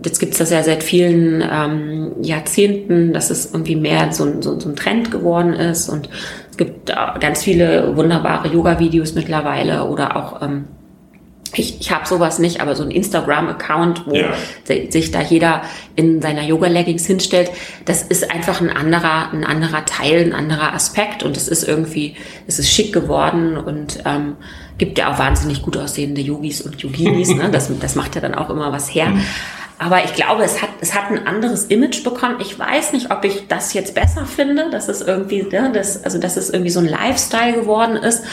jetzt 0.03 0.19
gibt 0.19 0.33
es 0.33 0.39
das 0.39 0.51
ja 0.51 0.63
seit 0.63 0.83
vielen 0.83 1.43
ähm, 1.49 2.11
Jahrzehnten, 2.21 3.13
dass 3.13 3.29
es 3.29 3.51
irgendwie 3.51 3.75
mehr 3.75 4.11
so, 4.11 4.41
so, 4.41 4.59
so 4.59 4.69
ein 4.69 4.75
Trend 4.75 5.11
geworden 5.11 5.53
ist. 5.53 5.89
Und 5.89 6.09
es 6.51 6.57
gibt 6.57 6.91
ganz 7.19 7.43
viele 7.43 7.95
wunderbare 7.95 8.47
Yoga-Videos 8.47 9.15
mittlerweile 9.15 9.85
oder 9.85 10.15
auch 10.15 10.41
ähm, 10.41 10.65
ich, 11.57 11.81
ich 11.81 11.91
habe 11.91 12.07
sowas 12.07 12.39
nicht, 12.39 12.61
aber 12.61 12.75
so 12.75 12.83
ein 12.83 12.91
Instagram-Account, 12.91 14.07
wo 14.07 14.15
ja. 14.15 14.33
sich 14.65 15.11
da 15.11 15.21
jeder 15.21 15.61
in 15.95 16.21
seiner 16.21 16.43
Yoga-Leggings 16.43 17.05
hinstellt, 17.05 17.51
das 17.85 18.03
ist 18.03 18.31
einfach 18.31 18.61
ein 18.61 18.69
anderer, 18.69 19.31
ein 19.31 19.43
anderer 19.43 19.85
Teil, 19.85 20.23
ein 20.23 20.33
anderer 20.33 20.73
Aspekt 20.73 21.23
und 21.23 21.37
es 21.37 21.47
ist 21.47 21.67
irgendwie, 21.67 22.15
es 22.47 22.59
ist 22.59 22.71
schick 22.71 22.93
geworden 22.93 23.57
und 23.57 23.99
ähm, 24.05 24.37
gibt 24.77 24.97
ja 24.97 25.11
auch 25.11 25.19
wahnsinnig 25.19 25.61
gut 25.61 25.77
aussehende 25.77 26.21
Yogis 26.21 26.61
und 26.61 26.81
Yoginis, 26.81 27.29
ne? 27.33 27.49
das, 27.51 27.69
das 27.79 27.95
macht 27.95 28.15
ja 28.15 28.21
dann 28.21 28.35
auch 28.35 28.49
immer 28.49 28.71
was 28.71 28.93
her. 28.93 29.09
Mhm. 29.09 29.23
Aber 29.79 30.03
ich 30.03 30.13
glaube, 30.13 30.43
es 30.43 30.61
hat, 30.61 30.69
es 30.81 30.95
hat 30.95 31.11
ein 31.11 31.27
anderes 31.27 31.65
Image 31.65 32.03
bekommen. 32.03 32.37
Ich 32.39 32.57
weiß 32.57 32.93
nicht, 32.93 33.11
ob 33.11 33.23
ich 33.23 33.47
das 33.47 33.73
jetzt 33.73 33.93
besser 33.93 34.25
finde, 34.25 34.71
dass 34.71 34.87
es 34.87 35.01
irgendwie, 35.01 35.43
ne, 35.43 35.71
dass, 35.71 36.03
also 36.03 36.17
dass 36.17 36.35
es 36.35 36.49
irgendwie 36.49 36.71
so 36.71 36.79
ein 36.79 36.87
Lifestyle 36.87 37.53
geworden 37.53 37.95
ist 37.95 38.23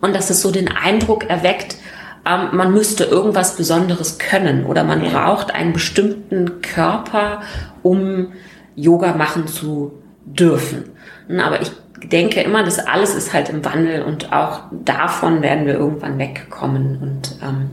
und 0.00 0.14
dass 0.14 0.30
es 0.30 0.42
so 0.42 0.52
den 0.52 0.68
Eindruck 0.68 1.28
erweckt, 1.28 1.76
ähm, 2.24 2.48
man 2.52 2.72
müsste 2.72 3.04
irgendwas 3.04 3.56
Besonderes 3.56 4.18
können 4.18 4.66
oder 4.66 4.84
man 4.84 5.02
braucht 5.02 5.54
einen 5.54 5.72
bestimmten 5.72 6.62
Körper, 6.62 7.42
um 7.82 8.32
Yoga 8.76 9.14
machen 9.14 9.46
zu 9.46 9.92
dürfen. 10.24 10.84
Aber 11.40 11.60
ich 11.60 11.70
denke 12.10 12.40
immer, 12.40 12.62
das 12.64 12.78
alles 12.78 13.14
ist 13.14 13.32
halt 13.32 13.48
im 13.48 13.64
Wandel 13.64 14.02
und 14.02 14.32
auch 14.32 14.62
davon 14.84 15.42
werden 15.42 15.66
wir 15.66 15.74
irgendwann 15.74 16.18
wegkommen 16.18 16.98
und 17.00 17.38
ähm, 17.42 17.70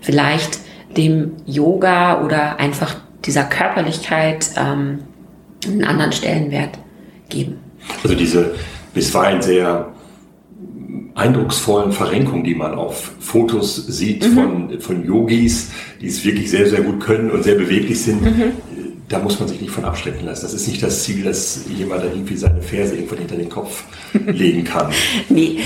vielleicht 0.00 0.60
dem 0.96 1.32
Yoga 1.46 2.22
oder 2.22 2.58
einfach 2.60 2.94
dieser 3.24 3.44
Körperlichkeit 3.44 4.50
ähm, 4.56 5.00
einen 5.66 5.84
anderen 5.84 6.12
Stellenwert 6.12 6.78
geben. 7.28 7.58
Also 8.02 8.14
diese 8.14 8.54
bisweilen 8.94 9.42
sehr 9.42 9.92
eindrucksvollen 11.14 11.92
Verrenkungen, 11.92 12.44
die 12.44 12.54
man 12.54 12.74
auf 12.74 13.12
Fotos 13.20 13.76
sieht 13.86 14.26
mhm. 14.26 14.34
von, 14.34 14.80
von 14.80 15.04
Yogis, 15.04 15.70
die 16.00 16.06
es 16.06 16.24
wirklich 16.24 16.50
sehr, 16.50 16.68
sehr 16.68 16.80
gut 16.80 17.00
können 17.00 17.30
und 17.30 17.44
sehr 17.44 17.56
beweglich 17.56 18.00
sind, 18.02 18.22
mhm. 18.22 18.52
da 19.08 19.18
muss 19.18 19.38
man 19.38 19.48
sich 19.48 19.60
nicht 19.60 19.72
von 19.72 19.84
abschrecken 19.84 20.24
lassen. 20.24 20.42
Das 20.42 20.54
ist 20.54 20.66
nicht 20.66 20.82
das 20.82 21.02
Ziel, 21.02 21.24
dass 21.24 21.60
jemand 21.76 22.02
da 22.02 22.06
irgendwie 22.06 22.36
seine 22.36 22.62
Ferse 22.62 22.94
irgendwo 22.94 23.16
hinter 23.16 23.36
den 23.36 23.48
Kopf 23.48 23.84
legen 24.26 24.64
kann. 24.64 24.92
Nee, 25.28 25.60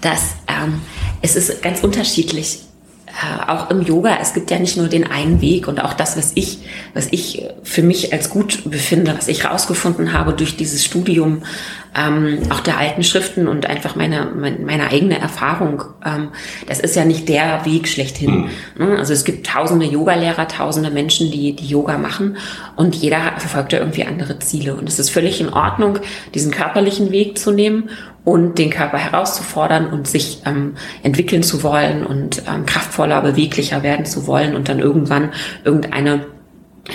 das, 0.00 0.20
ähm, 0.48 0.80
es 1.22 1.36
ist 1.36 1.62
ganz 1.62 1.82
unterschiedlich. 1.82 2.60
Äh, 3.06 3.50
auch 3.50 3.70
im 3.70 3.82
Yoga, 3.82 4.18
es 4.20 4.34
gibt 4.34 4.50
ja 4.50 4.58
nicht 4.58 4.76
nur 4.76 4.88
den 4.88 5.04
einen 5.04 5.40
Weg 5.40 5.66
und 5.66 5.82
auch 5.82 5.94
das, 5.94 6.16
was 6.16 6.32
ich, 6.34 6.58
was 6.94 7.08
ich 7.10 7.42
für 7.62 7.82
mich 7.82 8.12
als 8.12 8.30
gut 8.30 8.70
befinde, 8.70 9.14
was 9.16 9.28
ich 9.28 9.44
rausgefunden 9.44 10.12
habe 10.12 10.34
durch 10.34 10.56
dieses 10.56 10.84
Studium, 10.84 11.42
ähm, 11.98 12.38
auch 12.50 12.60
der 12.60 12.78
alten 12.78 13.02
Schriften 13.02 13.48
und 13.48 13.66
einfach 13.66 13.96
meine, 13.96 14.26
meine, 14.34 14.58
meine 14.58 14.90
eigene 14.90 15.18
Erfahrung. 15.18 15.82
Ähm, 16.04 16.28
das 16.66 16.80
ist 16.80 16.94
ja 16.96 17.04
nicht 17.04 17.28
der 17.28 17.64
Weg 17.64 17.88
schlechthin. 17.88 18.48
Mhm. 18.76 18.92
Also 18.98 19.12
es 19.12 19.24
gibt 19.24 19.46
tausende 19.46 19.86
Yogalehrer, 19.86 20.46
tausende 20.48 20.90
Menschen, 20.90 21.30
die, 21.30 21.54
die 21.54 21.66
Yoga 21.66 21.98
machen 21.98 22.36
und 22.76 22.94
jeder 22.94 23.32
verfolgt 23.38 23.72
ja 23.72 23.80
irgendwie 23.80 24.04
andere 24.04 24.38
Ziele. 24.38 24.74
Und 24.74 24.88
es 24.88 24.98
ist 24.98 25.10
völlig 25.10 25.40
in 25.40 25.52
Ordnung, 25.52 25.98
diesen 26.34 26.52
körperlichen 26.52 27.10
Weg 27.10 27.38
zu 27.38 27.50
nehmen 27.50 27.90
und 28.24 28.58
den 28.58 28.70
Körper 28.70 28.98
herauszufordern 28.98 29.86
und 29.86 30.06
sich 30.06 30.42
ähm, 30.44 30.74
entwickeln 31.02 31.42
zu 31.42 31.62
wollen 31.62 32.04
und 32.04 32.42
ähm, 32.48 32.66
kraftvoller, 32.66 33.22
beweglicher 33.22 33.82
werden 33.82 34.04
zu 34.04 34.26
wollen 34.26 34.54
und 34.54 34.68
dann 34.68 34.80
irgendwann 34.80 35.30
irgendeine 35.64 36.26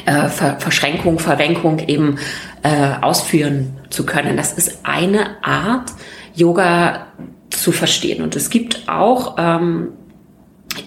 äh, 0.05 0.27
Ver 0.29 0.59
Verschränkung, 0.59 1.19
Verrenkung 1.19 1.79
eben 1.79 2.17
äh, 2.63 2.93
ausführen 3.01 3.77
zu 3.89 4.05
können. 4.05 4.37
Das 4.37 4.53
ist 4.53 4.79
eine 4.83 5.43
Art, 5.43 5.91
Yoga 6.35 7.07
zu 7.49 7.71
verstehen. 7.71 8.23
Und 8.23 8.35
es 8.35 8.49
gibt 8.49 8.83
auch 8.87 9.35
ähm, 9.37 9.89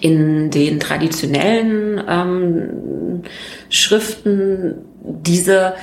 in 0.01 0.51
den 0.51 0.79
traditionellen 0.79 2.03
ähm, 2.07 3.23
Schriften 3.69 4.75
diese 5.01 5.73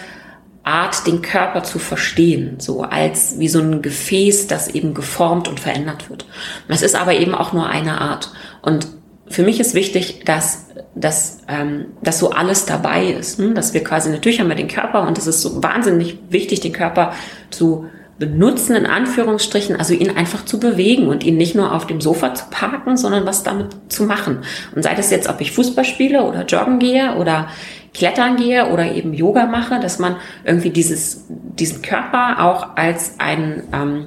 Art, 0.63 1.07
den 1.07 1.21
Körper 1.21 1.63
zu 1.63 1.79
verstehen, 1.79 2.57
so 2.59 2.83
als 2.83 3.39
wie 3.39 3.49
so 3.49 3.61
ein 3.61 3.83
Gefäß, 3.83 4.47
das 4.47 4.69
eben 4.69 4.95
geformt 4.95 5.47
und 5.47 5.61
verändert 5.61 6.09
wird. 6.09 6.27
Das 6.69 6.83
ist 6.83 6.95
aber 6.95 7.15
eben 7.15 7.35
auch 7.35 7.53
nur 7.53 7.69
eine 7.69 8.01
Art. 8.01 8.33
Und 8.63 8.89
für 9.27 9.43
mich 9.43 9.59
ist 9.61 9.75
wichtig, 9.75 10.23
dass, 10.25 10.67
dass, 10.95 11.41
ähm, 11.49 11.87
dass 12.03 12.19
so 12.19 12.31
alles 12.31 12.67
dabei 12.67 13.07
ist, 13.07 13.39
hm? 13.39 13.55
dass 13.55 13.75
wir 13.75 13.83
quasi 13.83 14.11
natürlich 14.11 14.41
haben 14.41 14.49
wir 14.49 14.57
den 14.57 14.69
Körper 14.69 15.07
und 15.07 15.17
es 15.19 15.27
ist 15.27 15.43
so 15.43 15.63
wahnsinnig 15.63 16.19
wichtig, 16.29 16.61
den 16.61 16.73
Körper 16.73 17.15
zu 17.51 17.87
benutzen, 18.19 18.77
in 18.77 18.87
Anführungsstrichen, 18.87 19.77
also 19.77 19.93
ihn 19.93 20.17
einfach 20.17 20.45
zu 20.45 20.61
bewegen 20.61 21.09
und 21.09 21.25
ihn 21.25 21.37
nicht 21.37 21.55
nur 21.55 21.75
auf 21.75 21.87
dem 21.87 22.01
Sofa 22.01 22.35
zu 22.35 22.45
parken, 22.51 22.97
sondern 22.97 23.27
was 23.27 23.43
damit 23.43 23.75
zu 23.89 24.05
machen. 24.05 24.45
Und 24.75 24.85
sei 24.85 24.95
das 24.95 25.11
jetzt, 25.11 25.29
ob 25.29 25.41
ich 25.41 25.53
Fußball 25.53 25.85
spiele 25.85 26.23
oder 26.23 26.45
joggen 26.45 26.79
gehe 26.79 27.17
oder 27.17 27.49
klettern 27.93 28.37
gehe 28.37 28.71
oder 28.71 28.93
eben 28.93 29.15
Yoga 29.15 29.47
mache, 29.47 29.81
dass 29.81 29.99
man 29.99 30.17
irgendwie 30.45 30.71
dieses, 30.71 31.27
diesen 31.29 31.83
Körper 31.83 32.45
auch 32.45 32.77
als 32.77 33.15
ein, 33.19 33.65
ähm, 33.73 34.07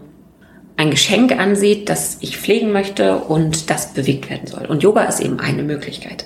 ein 0.78 0.92
Geschenk 0.92 1.38
ansieht, 1.38 1.90
das 1.90 2.18
ich 2.22 2.38
pflegen 2.38 2.72
möchte 2.72 3.18
und 3.18 3.70
das 3.70 3.94
bewegt 3.94 4.30
werden 4.30 4.48
soll. 4.48 4.66
Und 4.68 4.84
Yoga 4.84 5.04
ist 5.04 5.20
eben 5.20 5.40
eine 5.40 5.64
Möglichkeit. 5.64 6.26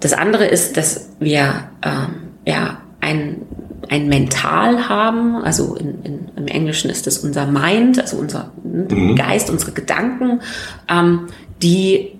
Das 0.00 0.12
andere 0.12 0.44
ist, 0.44 0.76
dass 0.76 1.08
wir 1.18 1.68
ähm, 1.82 2.28
ja 2.46 2.82
ein, 3.00 3.42
ein 3.88 4.08
Mental 4.08 4.88
haben, 4.88 5.36
also 5.36 5.76
in, 5.76 6.02
in, 6.04 6.28
im 6.36 6.46
Englischen 6.46 6.90
ist 6.90 7.06
es 7.06 7.18
unser 7.18 7.46
Mind, 7.46 7.98
also 7.98 8.18
unser 8.18 8.52
mhm. 8.62 9.16
Geist, 9.16 9.48
unsere 9.48 9.72
Gedanken, 9.72 10.40
ähm, 10.90 11.28
die 11.62 12.12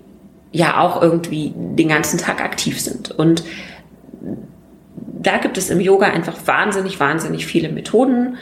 ja 0.51 0.79
auch 0.79 1.01
irgendwie 1.01 1.53
den 1.55 1.89
ganzen 1.89 2.17
Tag 2.17 2.41
aktiv 2.41 2.81
sind. 2.81 3.11
Und 3.11 3.43
da 5.21 5.37
gibt 5.37 5.57
es 5.57 5.69
im 5.69 5.79
Yoga 5.79 6.07
einfach 6.07 6.35
wahnsinnig, 6.45 6.99
wahnsinnig 6.99 7.45
viele 7.45 7.69
Methoden. 7.69 8.37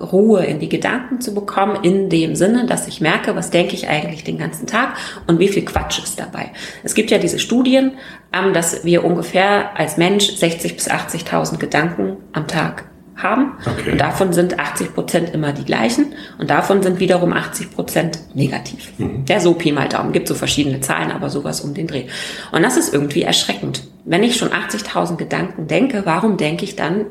Ruhe 0.00 0.44
in 0.44 0.58
die 0.58 0.68
Gedanken 0.68 1.20
zu 1.20 1.34
bekommen, 1.34 1.82
in 1.82 2.08
dem 2.08 2.34
Sinne, 2.34 2.66
dass 2.66 2.88
ich 2.88 3.00
merke, 3.00 3.36
was 3.36 3.50
denke 3.50 3.74
ich 3.74 3.88
eigentlich 3.88 4.24
den 4.24 4.38
ganzen 4.38 4.66
Tag 4.66 4.94
und 5.26 5.38
wie 5.38 5.48
viel 5.48 5.64
Quatsch 5.64 5.98
ist 6.02 6.18
dabei. 6.18 6.50
Es 6.82 6.94
gibt 6.94 7.10
ja 7.10 7.18
diese 7.18 7.38
Studien, 7.38 7.92
ähm, 8.32 8.52
dass 8.52 8.84
wir 8.84 9.04
ungefähr 9.04 9.76
als 9.76 9.96
Mensch 9.96 10.30
60 10.36 10.74
bis 10.74 10.90
80.000 10.90 11.58
Gedanken 11.58 12.16
am 12.32 12.46
Tag 12.46 12.84
haben. 13.22 13.54
Okay. 13.60 13.92
Und 13.92 14.00
davon 14.00 14.32
sind 14.32 14.58
80 14.58 14.94
Prozent 14.94 15.34
immer 15.34 15.52
die 15.52 15.64
gleichen 15.64 16.14
und 16.38 16.50
davon 16.50 16.82
sind 16.82 17.00
wiederum 17.00 17.32
80 17.32 17.72
Prozent 17.72 18.18
negativ. 18.34 18.92
Mhm. 18.98 19.24
Ja, 19.28 19.40
so 19.40 19.54
Pi 19.54 19.72
mal 19.72 19.88
Daumen. 19.88 20.12
Gibt 20.12 20.28
so 20.28 20.34
verschiedene 20.34 20.80
Zahlen, 20.80 21.10
aber 21.10 21.28
sowas 21.28 21.60
um 21.60 21.74
den 21.74 21.86
Dreh. 21.86 22.04
Und 22.52 22.62
das 22.62 22.76
ist 22.76 22.94
irgendwie 22.94 23.22
erschreckend. 23.22 23.82
Wenn 24.04 24.22
ich 24.22 24.36
schon 24.36 24.50
80.000 24.50 25.16
Gedanken 25.16 25.66
denke, 25.66 26.02
warum 26.04 26.36
denke 26.36 26.64
ich 26.64 26.76
dann 26.76 27.06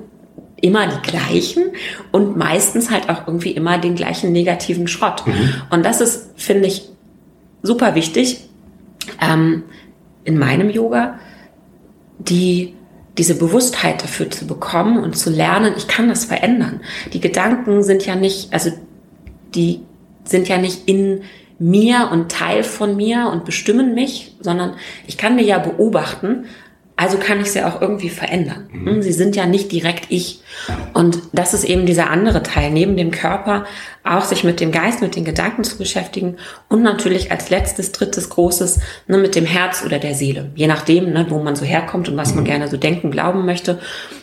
immer 0.62 0.88
die 0.88 1.10
gleichen 1.10 1.66
und 2.12 2.36
meistens 2.38 2.90
halt 2.90 3.10
auch 3.10 3.28
irgendwie 3.28 3.52
immer 3.52 3.78
den 3.78 3.96
gleichen 3.96 4.32
negativen 4.32 4.88
Schrott. 4.88 5.26
Mhm. 5.26 5.54
Und 5.70 5.86
das 5.86 6.02
ist, 6.02 6.30
finde 6.36 6.68
ich, 6.68 6.90
super 7.62 7.96
wichtig 7.96 8.48
ähm, 9.22 9.64
in 10.24 10.38
meinem 10.38 10.70
Yoga, 10.70 11.20
die 12.20 12.74
diese 13.18 13.36
Bewusstheit 13.36 14.04
dafür 14.04 14.30
zu 14.30 14.46
bekommen 14.46 15.04
und 15.04 15.18
zu 15.18 15.30
lernen, 15.30 15.74
ich 15.76 15.88
kann 15.88 16.08
das 16.08 16.26
verändern. 16.26 16.82
Die 17.14 17.20
Gedanken 17.20 17.84
sind 17.84 18.06
ja 18.06 18.16
nicht, 18.16 18.54
also 18.54 18.72
die 19.56 19.82
sind 20.24 20.48
ja 20.48 20.58
nicht 20.58 20.88
in 20.88 21.22
mir 21.60 22.10
und 22.12 22.32
Teil 22.32 22.64
von 22.64 22.96
mir 22.96 23.30
und 23.32 23.46
bestimmen 23.46 23.96
mich, 23.96 24.36
sondern 24.40 24.74
ich 25.08 25.18
kann 25.18 25.36
mir 25.36 25.44
ja 25.44 25.58
beobachten, 25.58 26.46
also 27.00 27.20
kann 27.20 27.40
ich 27.40 27.52
sie 27.52 27.64
auch 27.64 27.80
irgendwie 27.80 28.10
verändern. 28.10 28.70
Mhm. 28.72 28.86
Hm, 28.88 29.02
sie 29.04 29.14
sind 29.14 29.36
ja 29.36 29.46
nicht 29.46 29.72
direkt 29.72 30.08
ich. 30.10 30.42
Und 30.94 31.20
das 31.32 31.54
ist 31.54 31.64
eben 31.64 31.86
dieser 31.86 32.10
andere 32.10 32.42
Teil, 32.42 32.72
neben 32.72 32.98
dem 32.98 33.12
Körper 33.12 33.66
auch 34.04 34.26
sich 34.26 34.44
mit 34.44 34.60
dem 34.60 34.72
Geist, 34.72 35.02
mit 35.02 35.16
den 35.16 35.24
Gedanken 35.24 35.64
zu 35.64 35.78
beschäftigen 35.78 36.38
und 36.70 36.82
natürlich 36.82 37.32
als 37.32 37.52
letztes, 37.52 37.92
drittes, 37.92 38.30
großes 38.30 38.80
ne, 39.08 39.20
mit 39.20 39.36
dem 39.36 39.46
Herz 39.46 39.84
oder 39.86 40.00
der 40.00 40.16
Seele. 40.16 40.50
Je 40.56 40.66
nachdem, 40.66 41.14
ne, 41.14 41.28
wo 41.30 41.38
man 41.40 41.56
so 41.56 41.66
herkommt 41.66 42.10
und 42.10 42.18
was 42.18 42.34
man 42.34 42.44
mhm. 42.44 42.48
gerne 42.48 42.68
so 42.68 42.78
denken, 42.78 43.12
glauben 43.12 43.46
möchte, 43.46 43.80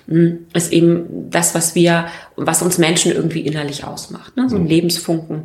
hm, 0.09 0.47
ist 0.53 0.73
eben 0.73 1.31
das, 1.31 1.55
was 1.55 1.77
wir, 1.77 2.07
was 2.35 2.61
uns 2.61 2.79
Menschen 2.79 3.13
irgendwie 3.13 3.43
innerlich 3.43 3.85
ausmacht. 3.85 4.37
Ne? 4.37 4.49
So 4.49 4.57
ein 4.57 4.63
mhm. 4.63 4.69
Lebensfunken 4.69 5.45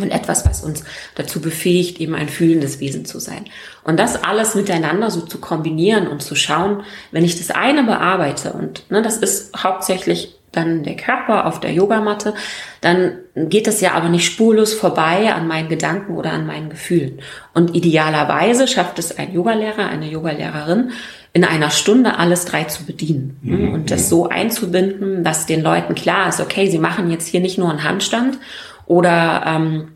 und 0.00 0.10
etwas, 0.10 0.44
was 0.46 0.62
uns 0.62 0.84
dazu 1.14 1.40
befähigt, 1.40 2.00
eben 2.00 2.14
ein 2.14 2.28
fühlendes 2.28 2.80
Wesen 2.80 3.04
zu 3.04 3.18
sein. 3.18 3.44
Und 3.84 3.98
das 3.98 4.22
alles 4.22 4.54
miteinander 4.54 5.10
so 5.10 5.20
zu 5.20 5.38
kombinieren 5.38 6.08
und 6.08 6.22
zu 6.22 6.34
schauen, 6.34 6.82
wenn 7.12 7.24
ich 7.24 7.38
das 7.38 7.50
eine 7.50 7.84
bearbeite 7.84 8.52
und 8.52 8.90
ne, 8.90 9.02
das 9.02 9.18
ist 9.18 9.52
hauptsächlich 9.62 10.34
dann 10.54 10.84
der 10.84 10.96
Körper 10.96 11.46
auf 11.46 11.60
der 11.60 11.72
Yogamatte, 11.72 12.34
dann 12.80 13.18
geht 13.34 13.66
das 13.66 13.80
ja 13.80 13.92
aber 13.92 14.08
nicht 14.08 14.24
spurlos 14.24 14.72
vorbei 14.72 15.32
an 15.32 15.48
meinen 15.48 15.68
Gedanken 15.68 16.16
oder 16.16 16.32
an 16.32 16.46
meinen 16.46 16.70
Gefühlen. 16.70 17.20
Und 17.52 17.74
idealerweise 17.74 18.68
schafft 18.68 18.98
es 18.98 19.18
ein 19.18 19.32
Yogalehrer, 19.32 19.86
eine 19.86 20.08
Yogalehrerin, 20.08 20.92
in 21.32 21.44
einer 21.44 21.70
Stunde 21.70 22.18
alles 22.18 22.44
drei 22.44 22.64
zu 22.64 22.84
bedienen 22.84 23.36
mhm. 23.42 23.72
und 23.74 23.90
das 23.90 24.08
so 24.08 24.28
einzubinden, 24.28 25.24
dass 25.24 25.46
den 25.46 25.62
Leuten 25.62 25.96
klar 25.96 26.28
ist, 26.28 26.40
okay, 26.40 26.70
sie 26.70 26.78
machen 26.78 27.10
jetzt 27.10 27.26
hier 27.26 27.40
nicht 27.40 27.58
nur 27.58 27.68
einen 27.70 27.82
Handstand 27.82 28.38
oder 28.86 29.42
ähm, 29.46 29.88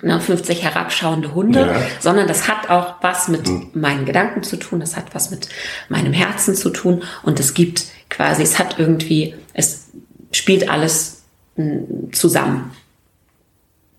50 0.00 0.62
ne, 0.62 0.70
herabschauende 0.70 1.34
Hunde, 1.34 1.60
ja. 1.60 1.76
sondern 2.00 2.26
das 2.26 2.48
hat 2.48 2.70
auch 2.70 2.94
was 3.02 3.28
mit 3.28 3.48
mhm. 3.48 3.70
meinen 3.74 4.04
Gedanken 4.04 4.42
zu 4.42 4.56
tun, 4.56 4.80
das 4.80 4.96
hat 4.96 5.14
was 5.14 5.30
mit 5.30 5.48
meinem 5.88 6.12
Herzen 6.12 6.54
zu 6.54 6.70
tun 6.70 7.02
und 7.22 7.38
es 7.38 7.54
gibt 7.54 7.84
quasi, 8.08 8.42
es 8.42 8.58
hat 8.58 8.78
irgendwie, 8.78 9.34
es 9.54 9.88
spielt 10.32 10.68
alles 10.68 11.22
hm, 11.56 12.12
zusammen. 12.12 12.72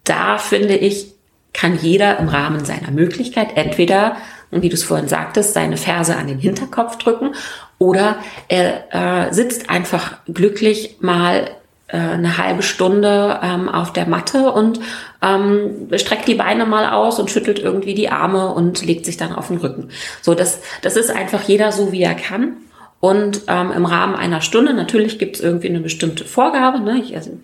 Da 0.04 0.38
finde 0.38 0.76
ich, 0.76 1.14
kann 1.54 1.78
jeder 1.80 2.18
im 2.20 2.28
Rahmen 2.28 2.66
seiner 2.66 2.92
Möglichkeit 2.92 3.56
entweder, 3.56 4.18
wie 4.52 4.70
du 4.70 4.76
es 4.76 4.84
vorhin 4.84 5.08
sagtest, 5.08 5.54
seine 5.54 5.78
Ferse 5.78 6.16
an 6.16 6.28
den 6.28 6.40
Hinterkopf 6.40 6.98
drücken 6.98 7.36
oder 7.78 8.18
er 8.48 9.28
äh, 9.28 9.34
sitzt 9.34 9.70
einfach 9.70 10.18
glücklich 10.26 10.98
mal 11.00 11.52
eine 11.88 12.38
halbe 12.38 12.64
Stunde 12.64 13.40
ähm, 13.44 13.70
auf 13.70 13.94
der 13.94 14.08
Matte 14.08 14.52
und 14.52 14.80
ähm, 15.22 15.90
streckt 15.96 16.28
die 16.28 16.36
Beine 16.36 16.66
mal 16.66 16.90
aus 16.92 17.20
und 17.20 17.30
schüttelt 17.30 17.60
irgendwie 17.60 17.94
die 17.94 18.10
Arme 18.10 18.54
und 18.54 18.86
legt 18.86 19.06
sich 19.06 19.18
dann 19.18 19.34
auf 19.34 19.50
den 19.50 19.58
Rücken. 19.58 19.90
So, 20.22 20.34
das, 20.34 20.62
das 20.82 20.96
ist 20.96 21.12
einfach 21.12 21.44
jeder 21.44 21.72
so, 21.72 21.92
wie 21.92 22.02
er 22.02 22.16
kann. 22.16 22.58
Und 23.00 23.42
ähm, 23.48 23.72
im 23.76 23.86
Rahmen 23.86 24.16
einer 24.16 24.40
Stunde, 24.40 24.74
natürlich 24.74 25.20
gibt 25.20 25.36
es 25.36 25.42
irgendwie 25.42 25.68
eine 25.68 25.82
bestimmte 25.82 26.24
Vorgabe. 26.24 26.80
Ne? 26.80 27.02
Ich, 27.04 27.16
also, 27.16 27.38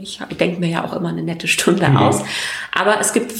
ich 0.00 0.18
denke 0.40 0.58
mir 0.58 0.70
ja 0.70 0.84
auch 0.84 0.94
immer 0.94 1.10
eine 1.10 1.22
nette 1.22 1.48
Stunde 1.48 1.86
mhm. 1.86 1.98
aus. 1.98 2.24
Aber 2.74 2.98
es 2.98 3.12
gibt 3.12 3.32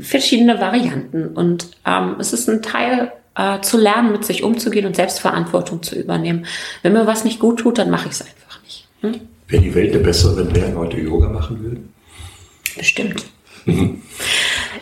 verschiedene 0.00 0.60
Varianten. 0.60 1.28
Und 1.28 1.68
ähm, 1.86 2.16
es 2.18 2.32
ist 2.32 2.48
ein 2.48 2.62
Teil 2.62 3.12
äh, 3.36 3.60
zu 3.60 3.78
lernen, 3.78 4.10
mit 4.12 4.24
sich 4.24 4.42
umzugehen 4.42 4.86
und 4.86 4.96
Selbstverantwortung 4.96 5.82
zu 5.82 5.94
übernehmen. 5.94 6.46
Wenn 6.82 6.94
mir 6.94 7.06
was 7.06 7.24
nicht 7.24 7.38
gut 7.38 7.60
tut, 7.60 7.78
dann 7.78 7.90
mache 7.90 8.06
ich 8.06 8.14
es 8.14 8.22
einfach 8.22 8.60
nicht. 8.64 8.88
Hm? 9.02 9.20
Wäre 9.50 9.62
die 9.62 9.74
Welt 9.74 9.92
eine 9.92 10.02
bessere, 10.02 10.36
wenn 10.36 10.52
mehr 10.52 10.70
Leute 10.70 10.98
Yoga 10.98 11.28
machen 11.28 11.60
würden? 11.62 11.92
Bestimmt. 12.78 13.26
Mhm. 13.66 14.00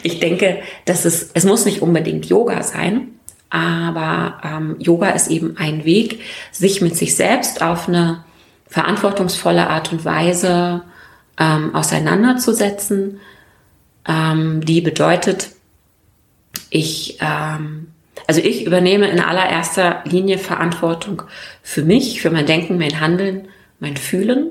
Ich 0.02 0.20
denke, 0.20 0.59
dass 0.85 1.04
es, 1.04 1.31
es 1.33 1.44
muss 1.44 1.64
nicht 1.64 1.81
unbedingt 1.81 2.26
Yoga 2.26 2.62
sein, 2.62 3.09
aber 3.50 4.40
ähm, 4.44 4.76
Yoga 4.78 5.09
ist 5.11 5.28
eben 5.28 5.57
ein 5.57 5.85
Weg, 5.87 6.20
sich 6.52 6.83
mit 6.83 6.96
sich 6.96 7.16
selbst 7.16 7.62
auf 7.62 7.88
eine 7.88 8.24
verantwortungsvolle 8.66 9.68
Art 9.68 9.90
und 9.90 10.04
Weise 10.04 10.83
ähm, 11.38 11.74
auseinanderzusetzen, 11.74 13.20
ähm, 14.07 14.64
die 14.64 14.83
bedeutet, 14.83 15.50
ich, 16.68 17.18
ähm, 17.22 17.88
also 18.26 18.42
ich 18.42 18.66
übernehme 18.66 19.09
in 19.09 19.20
allererster 19.20 20.02
Linie 20.04 20.37
Verantwortung 20.37 21.22
für 21.62 21.83
mich, 21.83 22.20
für 22.20 22.31
mein 22.31 22.44
Denken, 22.44 22.76
mein 22.76 23.00
Handeln, 23.00 23.48
mein 23.81 23.96
Fühlen 23.96 24.50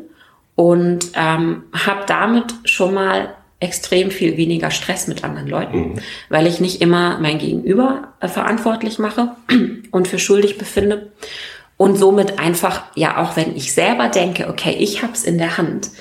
und 0.57 1.11
ähm, 1.13 1.65
habe 1.71 2.01
damit 2.07 2.55
schon 2.65 2.95
mal 2.95 3.35
extrem 3.59 4.09
viel 4.09 4.37
weniger 4.37 4.71
Stress 4.71 5.07
mit 5.07 5.23
anderen 5.23 5.47
Leuten, 5.47 5.77
mhm. 5.77 5.99
weil 6.29 6.47
ich 6.47 6.59
nicht 6.59 6.81
immer 6.81 7.19
mein 7.19 7.37
Gegenüber 7.37 8.09
äh, 8.19 8.27
verantwortlich 8.27 8.97
mache 8.97 9.35
und 9.91 10.07
für 10.07 10.17
schuldig 10.17 10.57
befinde 10.57 11.11
und 11.77 11.95
somit 11.95 12.39
einfach 12.39 12.85
ja 12.95 13.23
auch 13.23 13.37
wenn 13.37 13.55
ich 13.55 13.71
selber 13.71 14.09
denke, 14.09 14.49
okay, 14.49 14.75
ich 14.79 15.03
habe 15.03 15.13
es 15.13 15.23
in 15.23 15.37
der 15.37 15.59
Hand, 15.59 15.91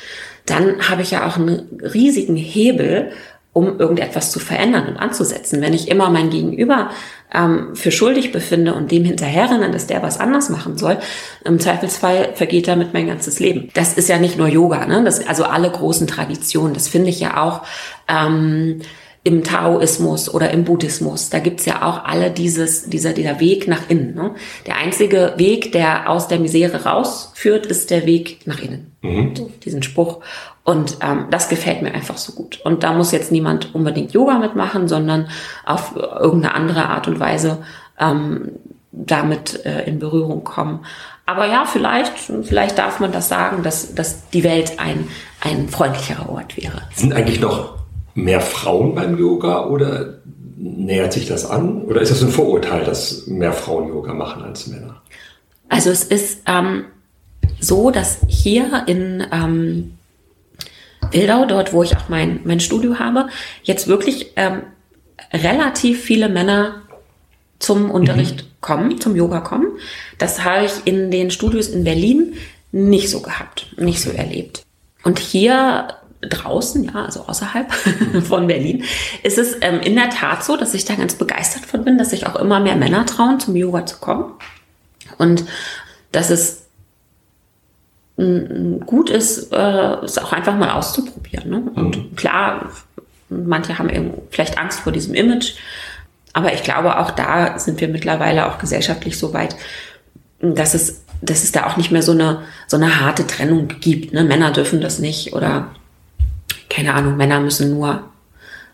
dann 0.47 0.89
habe 0.89 1.03
ich 1.03 1.11
ja 1.11 1.29
auch 1.29 1.37
einen 1.37 1.79
riesigen 1.83 2.37
Hebel, 2.37 3.13
um 3.53 3.79
irgendetwas 3.79 4.31
zu 4.31 4.39
verändern 4.39 4.87
und 4.89 4.97
anzusetzen. 4.97 5.61
Wenn 5.61 5.75
ich 5.75 5.89
immer 5.89 6.09
mein 6.09 6.31
Gegenüber 6.31 6.91
ähm, 7.33 7.75
für 7.75 7.91
schuldig 7.91 8.33
befinde 8.33 8.75
und 8.75 8.91
dem 8.91 9.05
hinterherrennen, 9.05 9.73
dass 9.73 9.87
der 9.87 10.03
was 10.03 10.21
anders 10.21 10.49
machen 10.49 10.79
soll, 10.79 10.99
im 11.45 11.59
Zweifelsfall 11.59 12.31
vergeht 12.35 12.69
damit 12.69 12.95
mein 12.95 13.07
ganzes 13.07 13.41
Leben. 13.41 13.71
Das 13.75 13.95
ist 13.95 14.09
ja 14.09 14.19
nicht 14.19 14.39
nur 14.39 14.49
Yoga, 14.49 14.87
ne? 14.87 15.03
Das, 15.05 15.27
also 15.27 15.45
alle 15.45 15.71
großen 15.71 16.07
Traditionen, 16.07 16.75
das 16.75 16.89
finde 16.89 17.11
ich 17.11 17.21
ja 17.21 17.43
auch. 17.43 17.63
Ähm, 18.09 18.81
im 19.27 19.43
Taoismus 19.43 20.33
oder 20.33 20.53
im 20.53 20.63
Buddhismus, 20.63 21.31
da 21.31 21.41
gibt's 21.41 21.65
ja 21.65 21.83
auch 21.83 22.05
alle 22.05 22.31
dieses, 22.31 22.89
dieser, 22.89 23.13
dieser 23.13 23.41
Weg 23.41 23.67
nach 23.67 23.91
innen. 23.91 24.15
Ne? 24.15 24.37
Der 24.67 24.77
einzige 24.77 25.35
Weg, 25.37 25.73
der 25.73 26.09
aus 26.09 26.29
der 26.29 26.39
Misere 26.39 26.85
rausführt, 26.85 27.67
ist 27.67 27.91
der 27.91 28.07
Weg 28.07 28.47
nach 28.47 28.63
innen. 28.63 28.93
Mhm. 29.03 29.35
Diesen 29.65 29.83
Spruch. 29.83 30.21
Und 30.67 30.99
ähm, 31.01 31.27
das 31.31 31.49
gefällt 31.49 31.83
mir 31.83 31.95
einfach 31.95 32.19
so 32.19 32.33
gut. 32.33 32.61
Und 32.65 32.83
da 32.83 32.93
muss 32.93 33.13
jetzt 33.13 33.31
niemand 33.31 33.73
unbedingt 33.73 34.11
Yoga 34.13 34.41
mitmachen, 34.41 34.89
sondern 34.89 35.29
auf 35.65 35.95
irgendeine 35.95 36.55
andere 36.55 36.89
Art 36.89 37.07
und 37.07 37.21
Weise 37.21 37.59
ähm, 38.01 38.51
damit 38.91 39.65
äh, 39.65 39.85
in 39.85 40.01
Berührung 40.01 40.43
kommen. 40.43 40.81
Aber 41.25 41.47
ja, 41.47 41.67
vielleicht, 41.67 42.13
vielleicht 42.43 42.79
darf 42.79 42.99
man 42.99 43.13
das 43.13 43.29
sagen, 43.29 43.63
dass, 43.63 43.95
dass 43.95 44.29
die 44.31 44.43
Welt 44.43 44.81
ein, 44.81 45.07
ein 45.41 45.69
freundlicherer 45.69 46.29
Ort 46.29 46.57
wäre. 46.57 46.83
Sind 46.97 47.13
eigentlich 47.13 47.41
noch 47.41 47.77
mehr 48.17 48.41
Frauen 48.41 48.97
beim 48.97 49.17
Yoga 49.17 49.67
oder 49.67 50.15
nähert 50.57 51.13
sich 51.13 51.29
das 51.29 51.49
an? 51.49 51.83
Oder 51.83 52.01
ist 52.01 52.11
das 52.11 52.23
ein 52.23 52.31
Vorurteil, 52.31 52.83
dass 52.83 53.29
mehr 53.29 53.53
Frauen 53.53 53.87
Yoga 53.89 54.13
machen 54.15 54.43
als 54.43 54.67
Männer? 54.67 55.01
Also 55.69 55.91
es 55.91 56.03
ist 56.03 56.41
ähm, 56.47 56.87
so, 57.61 57.93
dass 57.93 58.19
hier 58.27 58.83
in 58.89 59.25
ähm, 59.31 59.96
Wildau, 61.13 61.45
dort 61.45 61.73
wo 61.73 61.83
ich 61.83 61.97
auch 61.97 62.09
mein, 62.09 62.41
mein 62.45 62.61
Studio 62.61 62.99
habe, 62.99 63.29
jetzt 63.63 63.89
wirklich 63.89 64.33
ähm, 64.37 64.63
relativ 65.33 66.03
viele 66.03 66.29
Männer 66.29 66.83
zum 67.59 67.91
Unterricht 67.91 68.43
mhm. 68.43 68.49
kommen, 68.61 69.01
zum 69.01 69.17
Yoga 69.17 69.41
kommen. 69.41 69.67
Das 70.19 70.45
habe 70.45 70.67
ich 70.67 70.73
in 70.85 71.11
den 71.11 71.31
Studios 71.31 71.69
in 71.69 71.85
Berlin 71.85 72.35
nicht 72.73 73.11
so 73.11 73.21
gehabt, 73.21 73.67
nicht 73.79 74.03
so 74.03 74.11
erlebt. 74.11 74.63
Und 75.05 75.19
hier 75.19 75.89
draußen, 76.21 76.85
ja, 76.85 77.05
also 77.05 77.21
außerhalb 77.27 77.73
von 78.25 78.47
Berlin, 78.47 78.85
ist 79.23 79.39
es 79.39 79.57
ähm, 79.61 79.81
in 79.81 79.95
der 79.95 80.11
Tat 80.11 80.45
so, 80.45 80.57
dass 80.57 80.75
ich 80.75 80.85
da 80.85 80.95
ganz 80.95 81.15
begeistert 81.15 81.65
von 81.67 81.85
bin, 81.85 81.99
dass 81.99 82.11
sich 82.11 82.27
auch 82.27 82.37
immer 82.37 82.61
mehr 82.61 82.77
Männer 82.77 83.07
trauen, 83.07 83.41
zum 83.41 83.57
Yoga 83.57 83.87
zu 83.87 83.99
kommen. 83.99 84.33
Und 85.19 85.45
dass 86.13 86.31
es 86.31 86.66
gut 88.17 89.11
ist, 89.11 89.53
äh, 89.53 89.97
es 90.05 90.17
auch 90.17 90.33
einfach 90.33 90.57
mal 90.57 90.71
auszuprobieren. 90.71 91.51
Ne? 91.51 91.63
Und 91.75 91.97
mhm. 91.97 92.17
klar, 92.17 92.71
manche 93.29 93.79
haben 93.79 93.91
eben 93.91 94.15
vielleicht 94.31 94.59
Angst 94.59 94.81
vor 94.81 94.93
diesem 94.93 95.15
Image, 95.15 95.55
aber 96.33 96.55
ich 96.55 96.63
glaube, 96.63 96.99
auch 96.99 97.11
da 97.11 97.59
sind 97.59 97.81
wir 97.81 97.89
mittlerweile 97.89 98.47
auch 98.47 98.59
gesellschaftlich 98.59 99.19
so 99.19 99.33
weit, 99.35 99.57
dass 100.41 100.75
es, 100.75 101.03
dass 101.21 101.45
es 101.45 101.53
da 101.53 101.67
auch 101.67 101.77
nicht 101.77 101.91
mehr 101.91 102.03
so 102.03 102.13
eine, 102.13 102.43
so 102.67 102.77
eine 102.77 103.01
harte 103.01 103.27
Trennung 103.27 103.69
gibt. 103.81 104.13
Ne? 104.13 104.25
Männer 104.25 104.51
dürfen 104.51 104.81
das 104.81 104.99
nicht 104.99 105.35
oder 105.35 105.71
keine 106.71 106.95
Ahnung, 106.95 107.17
Männer 107.17 107.41
müssen 107.41 107.71
nur 107.71 108.03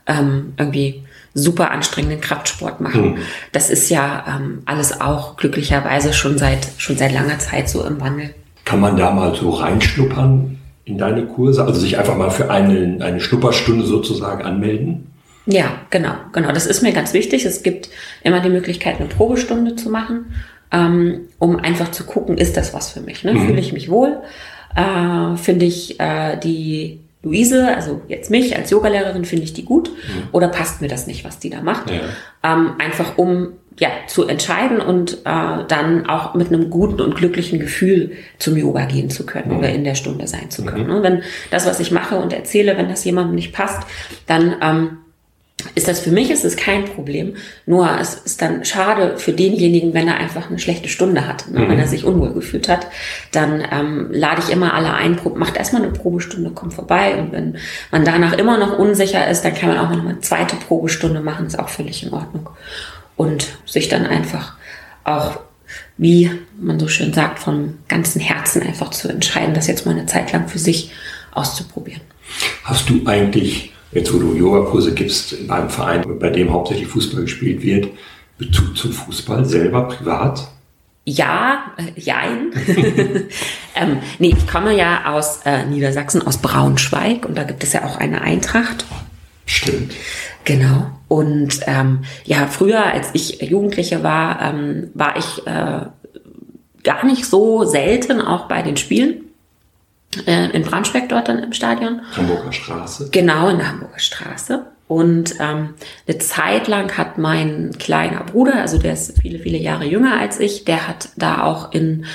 ähm, 0.07 0.55
irgendwie 0.57 1.02
super 1.35 1.70
anstrengenden 1.70 2.20
Kraftsport 2.20 2.81
machen. 2.81 3.12
Mhm. 3.12 3.18
Das 3.52 3.70
ist 3.70 3.88
ja 3.90 4.24
ähm, 4.28 4.62
alles 4.66 5.00
auch 5.00 5.37
glücklicherweise 5.37 6.12
schon 6.12 6.38
seit, 6.38 6.66
schon 6.78 6.96
seit 6.96 7.12
langer 7.12 7.38
Zeit 7.38 7.68
so 7.68 7.85
im 7.85 8.00
Wandel. 8.00 8.35
Kann 8.64 8.81
man 8.81 8.96
da 8.96 9.11
mal 9.11 9.35
so 9.35 9.51
reinschnuppern 9.51 10.59
in 10.85 10.98
deine 10.98 11.27
Kurse? 11.27 11.64
Also 11.64 11.81
sich 11.81 11.98
einfach 11.98 12.16
mal 12.16 12.31
für 12.31 12.51
eine, 12.51 13.05
eine 13.05 13.20
Schnupperstunde 13.20 13.85
sozusagen 13.85 14.42
anmelden? 14.42 15.12
Ja, 15.46 15.81
genau, 15.90 16.14
genau. 16.33 16.53
Das 16.53 16.66
ist 16.66 16.83
mir 16.83 16.92
ganz 16.92 17.12
wichtig. 17.14 17.44
Es 17.44 17.62
gibt 17.62 17.88
immer 18.22 18.40
die 18.40 18.48
Möglichkeit, 18.48 19.01
eine 19.01 19.09
Probestunde 19.09 19.75
zu 19.75 19.90
machen, 19.90 20.35
ähm, 20.70 21.22
um 21.38 21.57
einfach 21.57 21.90
zu 21.90 22.05
gucken, 22.05 22.38
ist 22.38 22.57
das 22.57 22.72
was 22.72 22.92
für 22.92 23.01
mich? 23.01 23.25
Ne? 23.25 23.35
Mhm. 23.35 23.46
Fühle 23.46 23.61
ich 23.61 23.72
mich 23.72 23.90
wohl? 23.90 24.18
Äh, 24.75 25.37
Finde 25.37 25.66
ich 25.66 25.98
äh, 26.01 26.38
die 26.38 27.01
Luise, 27.22 27.75
also 27.75 28.03
jetzt 28.09 28.31
mich 28.31 28.57
als 28.57 28.70
Yogalehrerin, 28.70 29.25
finde 29.25 29.44
ich 29.44 29.53
die 29.53 29.64
gut 29.64 29.90
mhm. 29.90 30.29
oder 30.33 30.48
passt 30.48 30.81
mir 30.81 30.88
das 30.88 31.07
nicht, 31.07 31.25
was 31.25 31.38
die 31.38 31.51
da 31.51 31.61
macht? 31.61 31.90
Ja. 31.90 32.01
Ähm, 32.42 32.72
einfach 32.79 33.18
um 33.18 33.53
ja 33.78 33.88
zu 34.06 34.26
entscheiden 34.26 34.80
und 34.80 35.18
äh, 35.24 35.64
dann 35.68 36.06
auch 36.08 36.35
mit 36.35 36.48
einem 36.48 36.70
guten 36.70 37.00
und 37.00 37.14
glücklichen 37.14 37.58
Gefühl 37.58 38.12
zum 38.38 38.56
Yoga 38.56 38.85
gehen 38.85 39.11
zu 39.11 39.24
können 39.26 39.52
mhm. 39.52 39.58
oder 39.58 39.70
in 39.70 39.85
der 39.85 39.94
Stunde 39.94 40.26
sein 40.26 40.50
zu 40.50 40.64
können. 40.64 40.98
Mhm. 40.98 41.02
Wenn 41.02 41.22
das, 41.50 41.66
was 41.66 41.80
ich 41.80 41.90
mache 41.90 42.16
und 42.16 42.32
erzähle, 42.32 42.76
wenn 42.76 42.88
das 42.88 43.04
jemandem 43.04 43.35
nicht 43.35 43.52
passt, 43.52 43.82
dann 44.26 44.56
ähm, 44.61 44.98
ist 45.74 45.88
das 45.88 46.00
für 46.00 46.11
mich 46.11 46.30
ist 46.30 46.44
es 46.44 46.56
kein 46.56 46.85
Problem. 46.85 47.35
Nur 47.66 47.88
es 48.00 48.14
ist 48.14 48.42
dann 48.42 48.64
schade 48.64 49.18
für 49.18 49.32
denjenigen, 49.32 49.94
wenn 49.94 50.08
er 50.08 50.16
einfach 50.16 50.48
eine 50.48 50.58
schlechte 50.58 50.88
Stunde 50.88 51.26
hat, 51.26 51.50
ne? 51.50 51.61
mhm. 51.61 51.68
wenn 51.68 51.78
er 51.78 51.87
sich 51.87 52.04
unwohl 52.04 52.32
gefühlt 52.32 52.68
hat. 52.68 52.87
Dann 53.32 53.62
ähm, 53.70 54.08
lade 54.11 54.42
ich 54.44 54.52
immer 54.52 54.74
alle 54.74 54.92
ein, 54.94 55.18
macht 55.37 55.56
erstmal 55.56 55.82
eine 55.82 55.92
Probestunde, 55.92 56.50
kommt 56.50 56.74
vorbei 56.74 57.16
und 57.16 57.32
wenn 57.32 57.56
man 57.90 58.04
danach 58.04 58.32
immer 58.35 58.58
noch 58.58 58.78
unsicher 58.78 59.28
ist, 59.28 59.42
dann 59.42 59.54
kann 59.54 59.68
man 59.68 59.78
auch 59.78 59.90
noch 59.90 60.04
eine 60.04 60.20
zweite 60.20 60.56
Probestunde 60.56 61.20
machen, 61.20 61.46
ist 61.46 61.58
auch 61.58 61.68
völlig 61.68 62.04
in 62.04 62.12
Ordnung. 62.12 62.48
Und 63.16 63.59
sich 63.66 63.88
dann 63.88 64.07
einfach 64.07 64.55
auch, 65.05 65.40
wie 65.96 66.31
man 66.59 66.81
so 66.81 66.88
schön 66.88 67.12
sagt, 67.12 67.38
vom 67.38 67.79
ganzen 67.88 68.20
Herzen 68.20 68.62
einfach 68.62 68.90
zu 68.90 69.09
entscheiden, 69.09 69.55
das 69.55 69.66
jetzt 69.66 69.87
mal 69.87 69.92
eine 69.92 70.07
Zeit 70.07 70.33
lang 70.33 70.48
für 70.48 70.59
sich 70.59 70.90
auszuprobieren. 71.33 72.03
Hast 72.64 72.88
du 72.88 73.03
eigentlich 73.07 73.72
jetzt 73.92 74.12
wo 74.12 74.18
du 74.18 74.35
Yogakurse 74.35 74.94
gibst 74.94 75.33
in 75.33 75.51
einem 75.51 75.70
Verein, 75.70 76.05
bei 76.18 76.31
dem 76.31 76.53
hauptsächlich 76.53 76.88
Fußball 76.88 77.22
gespielt 77.22 77.62
wird, 77.62 77.88
Bezug 78.38 78.77
zum 78.77 78.92
Fußball 78.92 79.44
selber 79.44 79.88
privat? 79.88 80.48
Ja, 81.05 81.75
äh, 81.77 82.01
jein. 82.01 82.53
ähm, 83.75 83.98
nee, 84.18 84.35
ich 84.37 84.46
komme 84.46 84.77
ja 84.77 85.12
aus 85.12 85.40
äh, 85.44 85.66
Niedersachsen, 85.66 86.25
aus 86.27 86.38
Braunschweig 86.38 87.27
und 87.27 87.37
da 87.37 87.44
gibt 87.44 87.62
es 87.64 87.72
ja 87.72 87.85
auch 87.85 87.96
eine 87.96 88.22
Eintracht. 88.22 88.85
Stimmt. 89.44 89.92
Genau. 90.44 90.90
Und 91.12 91.61
ähm, 91.66 92.05
ja, 92.25 92.46
früher, 92.46 92.87
als 92.87 93.11
ich 93.12 93.42
Jugendliche 93.42 94.03
war, 94.03 94.40
ähm, 94.40 94.92
war 94.94 95.14
ich 95.18 95.46
äh, 95.46 95.85
gar 96.85 97.05
nicht 97.05 97.27
so 97.27 97.64
selten 97.64 98.22
auch 98.22 98.48
bei 98.48 98.62
den 98.62 98.79
Spielen 98.79 99.25
äh, 100.27 100.48
in 100.53 100.62
Braunschweig 100.62 101.11
dort 101.11 101.29
dann 101.29 101.42
im 101.42 101.53
Stadion. 101.53 102.01
Hamburger 102.16 102.51
Straße. 102.51 103.11
Genau, 103.12 103.51
in 103.51 103.59
der 103.59 103.68
Hamburger 103.68 103.98
Straße. 103.98 104.64
Und 104.88 105.35
ähm, 105.38 105.75
eine 106.09 106.18
Zeit 106.18 106.66
lang 106.66 106.96
hat 106.96 107.18
mein 107.18 107.72
kleiner 107.79 108.25
Bruder, 108.25 108.55
also 108.55 108.79
der 108.79 108.94
ist 108.94 109.20
viele, 109.20 109.38
viele 109.38 109.59
Jahre 109.59 109.85
jünger 109.85 110.18
als 110.18 110.40
ich, 110.40 110.64
der 110.64 110.88
hat 110.88 111.11
da 111.16 111.42
auch 111.42 111.72
in, 111.72 112.07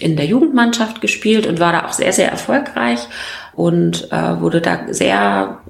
in 0.00 0.16
der 0.16 0.24
Jugendmannschaft 0.24 1.02
gespielt 1.02 1.46
und 1.46 1.60
war 1.60 1.72
da 1.72 1.84
auch 1.84 1.92
sehr, 1.92 2.14
sehr 2.14 2.30
erfolgreich 2.30 3.06
und 3.54 4.10
äh, 4.12 4.40
wurde 4.40 4.62
da 4.62 4.86
sehr, 4.88 5.60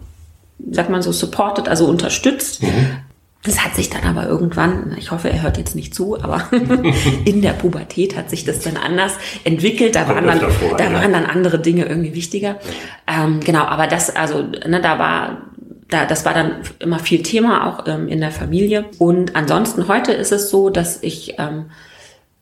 sagt 0.71 0.91
man 0.91 1.03
so, 1.03 1.13
supported, 1.13 1.69
also 1.69 1.87
unterstützt. 1.87 2.63
Mhm. 2.63 2.99
Das 3.43 3.65
hat 3.65 3.77
sich 3.77 3.91
dann 3.91 4.03
aber 4.03 4.27
irgendwann, 4.27 4.97
ich 4.99 5.13
hoffe, 5.13 5.31
er 5.31 5.43
hört 5.43 5.57
jetzt 5.57 5.77
nicht 5.77 5.95
zu, 5.95 6.21
aber 6.21 6.49
in 7.25 7.43
der 7.43 7.53
Pubertät 7.53 8.17
hat 8.17 8.29
sich 8.29 8.45
das 8.45 8.61
dann 8.61 8.77
anders 8.77 9.13
entwickelt. 9.45 9.95
Da, 9.95 10.09
waren 10.09 10.27
dann, 10.27 10.41
davor, 10.41 10.77
da 10.77 10.85
ja. 10.85 10.93
waren 10.93 11.13
dann 11.13 11.27
andere 11.27 11.61
Dinge 11.61 11.85
irgendwie 11.87 12.15
wichtiger. 12.15 12.57
Ähm, 13.07 13.39
genau, 13.41 13.63
aber 13.63 13.87
das, 13.87 14.15
also, 14.15 14.43
ne, 14.43 14.81
da 14.81 14.99
war, 14.99 15.43
da, 15.89 16.07
das 16.07 16.25
war 16.25 16.35
dann 16.35 16.57
immer 16.81 16.99
viel 16.99 17.23
Thema 17.23 17.69
auch 17.69 17.87
ähm, 17.87 18.09
in 18.09 18.21
der 18.21 18.33
Familie. 18.33 18.87
Und 18.99 19.37
ansonsten 19.37 19.87
heute 19.87 20.13
ist 20.13 20.33
es 20.33 20.51
so, 20.51 20.69
dass 20.69 21.01
ich, 21.05 21.39
ähm, 21.39 21.67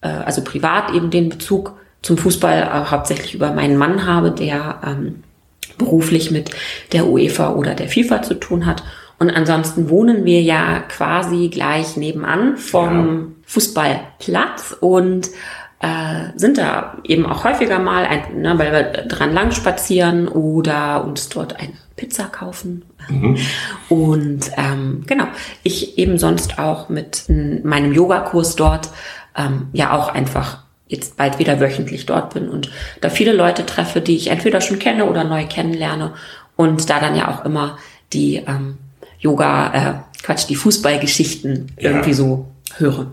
äh, 0.00 0.08
also 0.08 0.42
privat 0.42 0.90
eben 0.94 1.10
den 1.10 1.28
Bezug 1.28 1.74
zum 2.00 2.16
Fußball 2.16 2.62
äh, 2.62 2.90
hauptsächlich 2.90 3.34
über 3.34 3.52
meinen 3.52 3.76
Mann 3.76 4.06
habe, 4.06 4.30
der 4.30 4.80
ähm, 4.86 5.22
beruflich 5.78 6.30
mit 6.30 6.50
der 6.92 7.06
UEFA 7.06 7.54
oder 7.54 7.74
der 7.74 7.88
FIFA 7.88 8.22
zu 8.22 8.34
tun 8.34 8.66
hat 8.66 8.82
und 9.18 9.30
ansonsten 9.30 9.88
wohnen 9.88 10.24
wir 10.24 10.42
ja 10.42 10.80
quasi 10.80 11.48
gleich 11.48 11.96
nebenan 11.96 12.56
vom 12.56 13.18
ja. 13.18 13.26
Fußballplatz 13.46 14.76
und 14.80 15.30
äh, 15.80 16.36
sind 16.36 16.58
da 16.58 16.98
eben 17.04 17.26
auch 17.26 17.44
häufiger 17.44 17.78
mal, 17.78 18.04
ein, 18.04 18.40
ne, 18.40 18.58
weil 18.58 18.72
wir 18.72 18.82
dran 19.06 19.32
lang 19.32 19.52
spazieren 19.52 20.28
oder 20.28 21.04
uns 21.04 21.28
dort 21.28 21.60
eine 21.60 21.74
Pizza 21.96 22.24
kaufen. 22.24 22.84
Mhm. 23.08 23.36
Und 23.88 24.50
ähm, 24.56 25.04
genau, 25.06 25.26
ich 25.62 25.96
eben 25.98 26.18
sonst 26.18 26.58
auch 26.58 26.88
mit 26.88 27.24
meinem 27.28 27.92
Yogakurs 27.92 28.56
dort 28.56 28.90
ähm, 29.36 29.68
ja 29.72 29.92
auch 29.92 30.08
einfach 30.08 30.63
jetzt 30.94 31.16
bald 31.16 31.38
wieder 31.38 31.60
wöchentlich 31.60 32.06
dort 32.06 32.34
bin 32.34 32.48
und 32.48 32.70
da 33.00 33.10
viele 33.10 33.32
Leute 33.32 33.66
treffe, 33.66 34.00
die 34.00 34.16
ich 34.16 34.28
entweder 34.28 34.60
schon 34.60 34.78
kenne 34.78 35.06
oder 35.06 35.24
neu 35.24 35.46
kennenlerne 35.46 36.14
und 36.56 36.88
da 36.88 37.00
dann 37.00 37.16
ja 37.16 37.28
auch 37.28 37.44
immer 37.44 37.78
die 38.12 38.36
ähm, 38.36 38.78
Yoga, 39.18 39.74
äh, 39.74 40.22
Quatsch, 40.22 40.48
die 40.48 40.56
Fußballgeschichten 40.56 41.72
ja. 41.78 41.90
irgendwie 41.90 42.14
so 42.14 42.48
höre. 42.76 43.06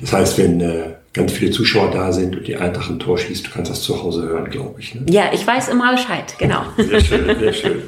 Das 0.00 0.12
heißt, 0.12 0.38
wenn 0.38 0.60
äh, 0.60 0.94
ganz 1.12 1.32
viele 1.32 1.50
Zuschauer 1.50 1.90
da 1.90 2.12
sind 2.12 2.36
und 2.36 2.46
die 2.46 2.56
Eintracht 2.56 2.90
ein 2.90 2.98
Tor 2.98 3.18
schießt, 3.18 3.46
du 3.46 3.50
kannst 3.50 3.70
das 3.70 3.82
zu 3.82 4.02
Hause 4.02 4.22
hören, 4.22 4.50
glaube 4.50 4.80
ich. 4.80 4.94
Ne? 4.94 5.02
Ja, 5.10 5.30
ich 5.32 5.46
weiß 5.46 5.68
immer 5.68 5.92
Bescheid, 5.92 6.34
genau. 6.38 6.62
Sehr 6.76 7.00
schön, 7.00 7.38
sehr 7.38 7.52
schön. 7.52 7.82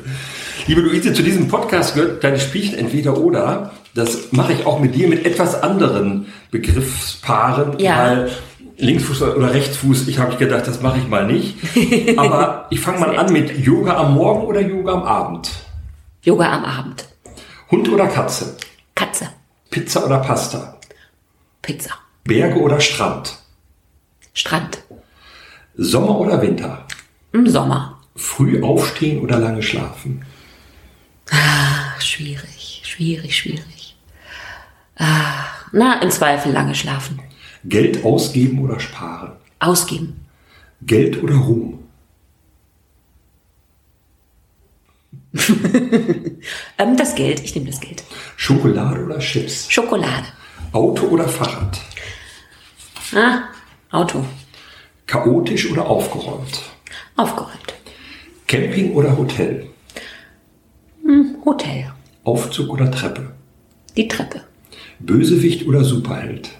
Liebe 0.67 0.81
Luise, 0.81 1.13
zu 1.13 1.23
diesem 1.23 1.49
Podcast 1.49 1.95
gehört 1.95 2.23
deine 2.23 2.39
Spielchen 2.39 2.79
entweder 2.79 3.19
oder. 3.19 3.73
Das 3.95 4.33
mache 4.33 4.55
ich 4.55 4.65
auch 4.65 4.81
mit 4.81 4.95
dir 4.95 5.09
mit 5.09 5.27
etwas 5.27 5.63
anderen 5.63 6.27
Begriffspaaren, 6.51 7.79
ja. 7.79 7.97
weil 7.99 8.31
Linksfuß 8.83 9.23
oder 9.23 9.55
Rechtsfuß, 9.55 10.09
ich 10.09 10.18
habe 10.18 10.37
gedacht, 10.37 10.66
das 10.66 10.83
mache 10.83 10.99
ich 10.99 11.07
mal 11.07 11.25
nicht. 11.25 11.57
Aber 12.18 12.66
ich 12.71 12.81
fange 12.81 12.99
mal 12.99 13.16
an 13.16 13.33
mit 13.33 13.57
Yoga 13.57 13.97
am 13.97 14.14
Morgen 14.14 14.45
oder 14.45 14.61
Yoga 14.61 14.92
am 14.95 15.05
Abend. 15.05 15.51
Yoga 16.23 16.51
am 16.53 16.64
Abend. 16.64 17.05
Hund 17.71 17.88
oder 17.88 18.09
Katze? 18.09 18.57
Katze. 18.97 19.29
Pizza 19.71 20.05
oder 20.05 20.18
Pasta? 20.18 20.79
Pizza. 21.62 21.90
Berge 22.25 22.59
oder 22.59 22.81
Strand? 22.81 23.38
Strand. 24.35 24.83
Sommer 25.77 26.18
oder 26.18 26.42
Winter? 26.42 26.85
Im 27.33 27.49
Sommer. 27.49 28.01
Früh 28.16 28.64
aufstehen 28.64 29.23
oder 29.23 29.38
lange 29.38 29.62
schlafen? 29.62 30.25
Ach, 31.31 32.01
schwierig, 32.01 32.83
schwierig, 32.85 33.37
schwierig. 33.37 33.97
Ach, 34.97 35.66
na, 35.71 36.03
im 36.03 36.11
Zweifel 36.11 36.53
lange 36.53 36.75
schlafen. 36.75 37.21
Geld 37.64 38.05
ausgeben 38.05 38.59
oder 38.61 38.81
sparen? 38.81 39.33
Ausgeben. 39.61 40.27
Geld 40.83 41.22
oder 41.22 41.37
Ruhm? 41.37 41.79
ähm, 46.79 46.96
das 46.96 47.14
Geld, 47.14 47.40
ich 47.40 47.55
nehme 47.55 47.70
das 47.70 47.81
Geld. 47.81 48.03
Schokolade 48.37 49.05
oder 49.05 49.18
Chips? 49.18 49.70
Schokolade. 49.70 50.27
Auto 50.72 51.07
oder 51.07 51.29
Fahrrad? 51.29 51.81
Ah, 53.14 53.42
Auto. 53.90 54.25
Chaotisch 55.07 55.70
oder 55.70 55.87
aufgeräumt? 55.87 56.62
Aufgeräumt. 57.16 57.75
Camping 58.46 58.92
oder 58.94 59.16
Hotel? 59.16 59.66
Hm, 61.05 61.37
Hotel. 61.44 61.92
Aufzug 62.25 62.70
oder 62.70 62.90
Treppe? 62.90 63.33
Die 63.96 64.09
Treppe. 64.09 64.42
Bösewicht 64.98 65.67
oder 65.67 65.85
Superheld? 65.85 66.50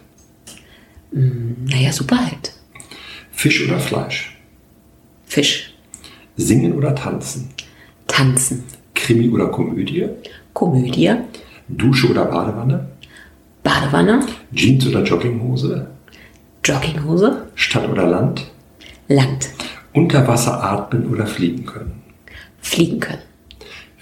Hm, 1.13 1.57
naja, 1.65 1.93
Superheld. 1.93 2.53
Fisch 3.33 3.67
oder 3.67 3.79
Fleisch? 3.79 4.37
Fisch. 5.27 5.75
Singen 6.37 6.73
oder 6.73 6.95
tanzen? 6.95 7.49
Tanzen. 8.07 8.65
Krimi 8.95 9.29
oder 9.31 9.49
Komödie? 9.49 10.09
Komödie. 10.53 11.13
Dusche 11.69 12.09
oder 12.11 12.25
Badewanne? 12.27 12.89
Badewanne. 13.63 14.21
Jeans 14.53 14.87
oder 14.87 15.03
Jogginghose? 15.03 15.87
Jogginghose. 16.65 17.47
Stadt 17.55 17.89
oder 17.89 18.07
Land? 18.07 18.51
Land. 19.09 19.51
unter 19.93 20.27
Wasser 20.27 20.63
atmen 20.63 21.07
oder 21.07 21.27
fliegen 21.27 21.67
können? 21.67 22.03
Fliegen 22.61 23.01
können. 23.01 23.23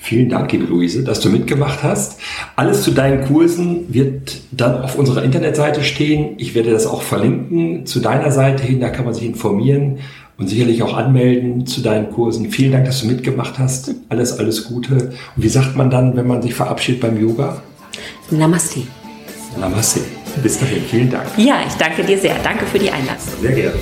Vielen 0.02 0.30
Dank, 0.30 0.50
liebe 0.50 0.64
Luise, 0.64 1.04
dass 1.04 1.20
du 1.20 1.28
mitgemacht 1.28 1.82
hast. 1.82 2.18
Alles 2.56 2.82
zu 2.82 2.90
deinen 2.90 3.22
Kursen 3.26 3.92
wird 3.92 4.40
dann 4.50 4.80
auf 4.80 4.98
unserer 4.98 5.22
Internetseite 5.22 5.84
stehen. 5.84 6.36
Ich 6.38 6.54
werde 6.54 6.70
das 6.70 6.86
auch 6.86 7.02
verlinken 7.02 7.84
zu 7.84 8.00
deiner 8.00 8.30
Seite 8.30 8.62
hin. 8.62 8.80
Da 8.80 8.88
kann 8.88 9.04
man 9.04 9.12
sich 9.12 9.26
informieren 9.26 9.98
und 10.38 10.48
sicherlich 10.48 10.82
auch 10.82 10.96
anmelden 10.96 11.66
zu 11.66 11.82
deinen 11.82 12.10
Kursen. 12.10 12.50
Vielen 12.50 12.72
Dank, 12.72 12.86
dass 12.86 13.02
du 13.02 13.08
mitgemacht 13.08 13.58
hast. 13.58 13.94
Alles, 14.08 14.38
alles 14.38 14.64
Gute. 14.64 14.94
Und 14.94 15.12
wie 15.36 15.50
sagt 15.50 15.76
man 15.76 15.90
dann, 15.90 16.16
wenn 16.16 16.26
man 16.26 16.40
sich 16.40 16.54
verabschiedet 16.54 17.02
beim 17.02 17.20
Yoga? 17.20 17.62
Namaste. 18.30 18.80
Namaste. 19.60 20.00
Bis 20.42 20.58
dahin. 20.58 20.82
Vielen 20.90 21.10
Dank. 21.10 21.26
Ja, 21.36 21.56
ich 21.68 21.74
danke 21.74 22.02
dir 22.04 22.18
sehr. 22.18 22.36
Danke 22.42 22.64
für 22.64 22.78
die 22.78 22.90
Einladung. 22.90 23.20
Sehr 23.42 23.52
gerne. 23.52 23.74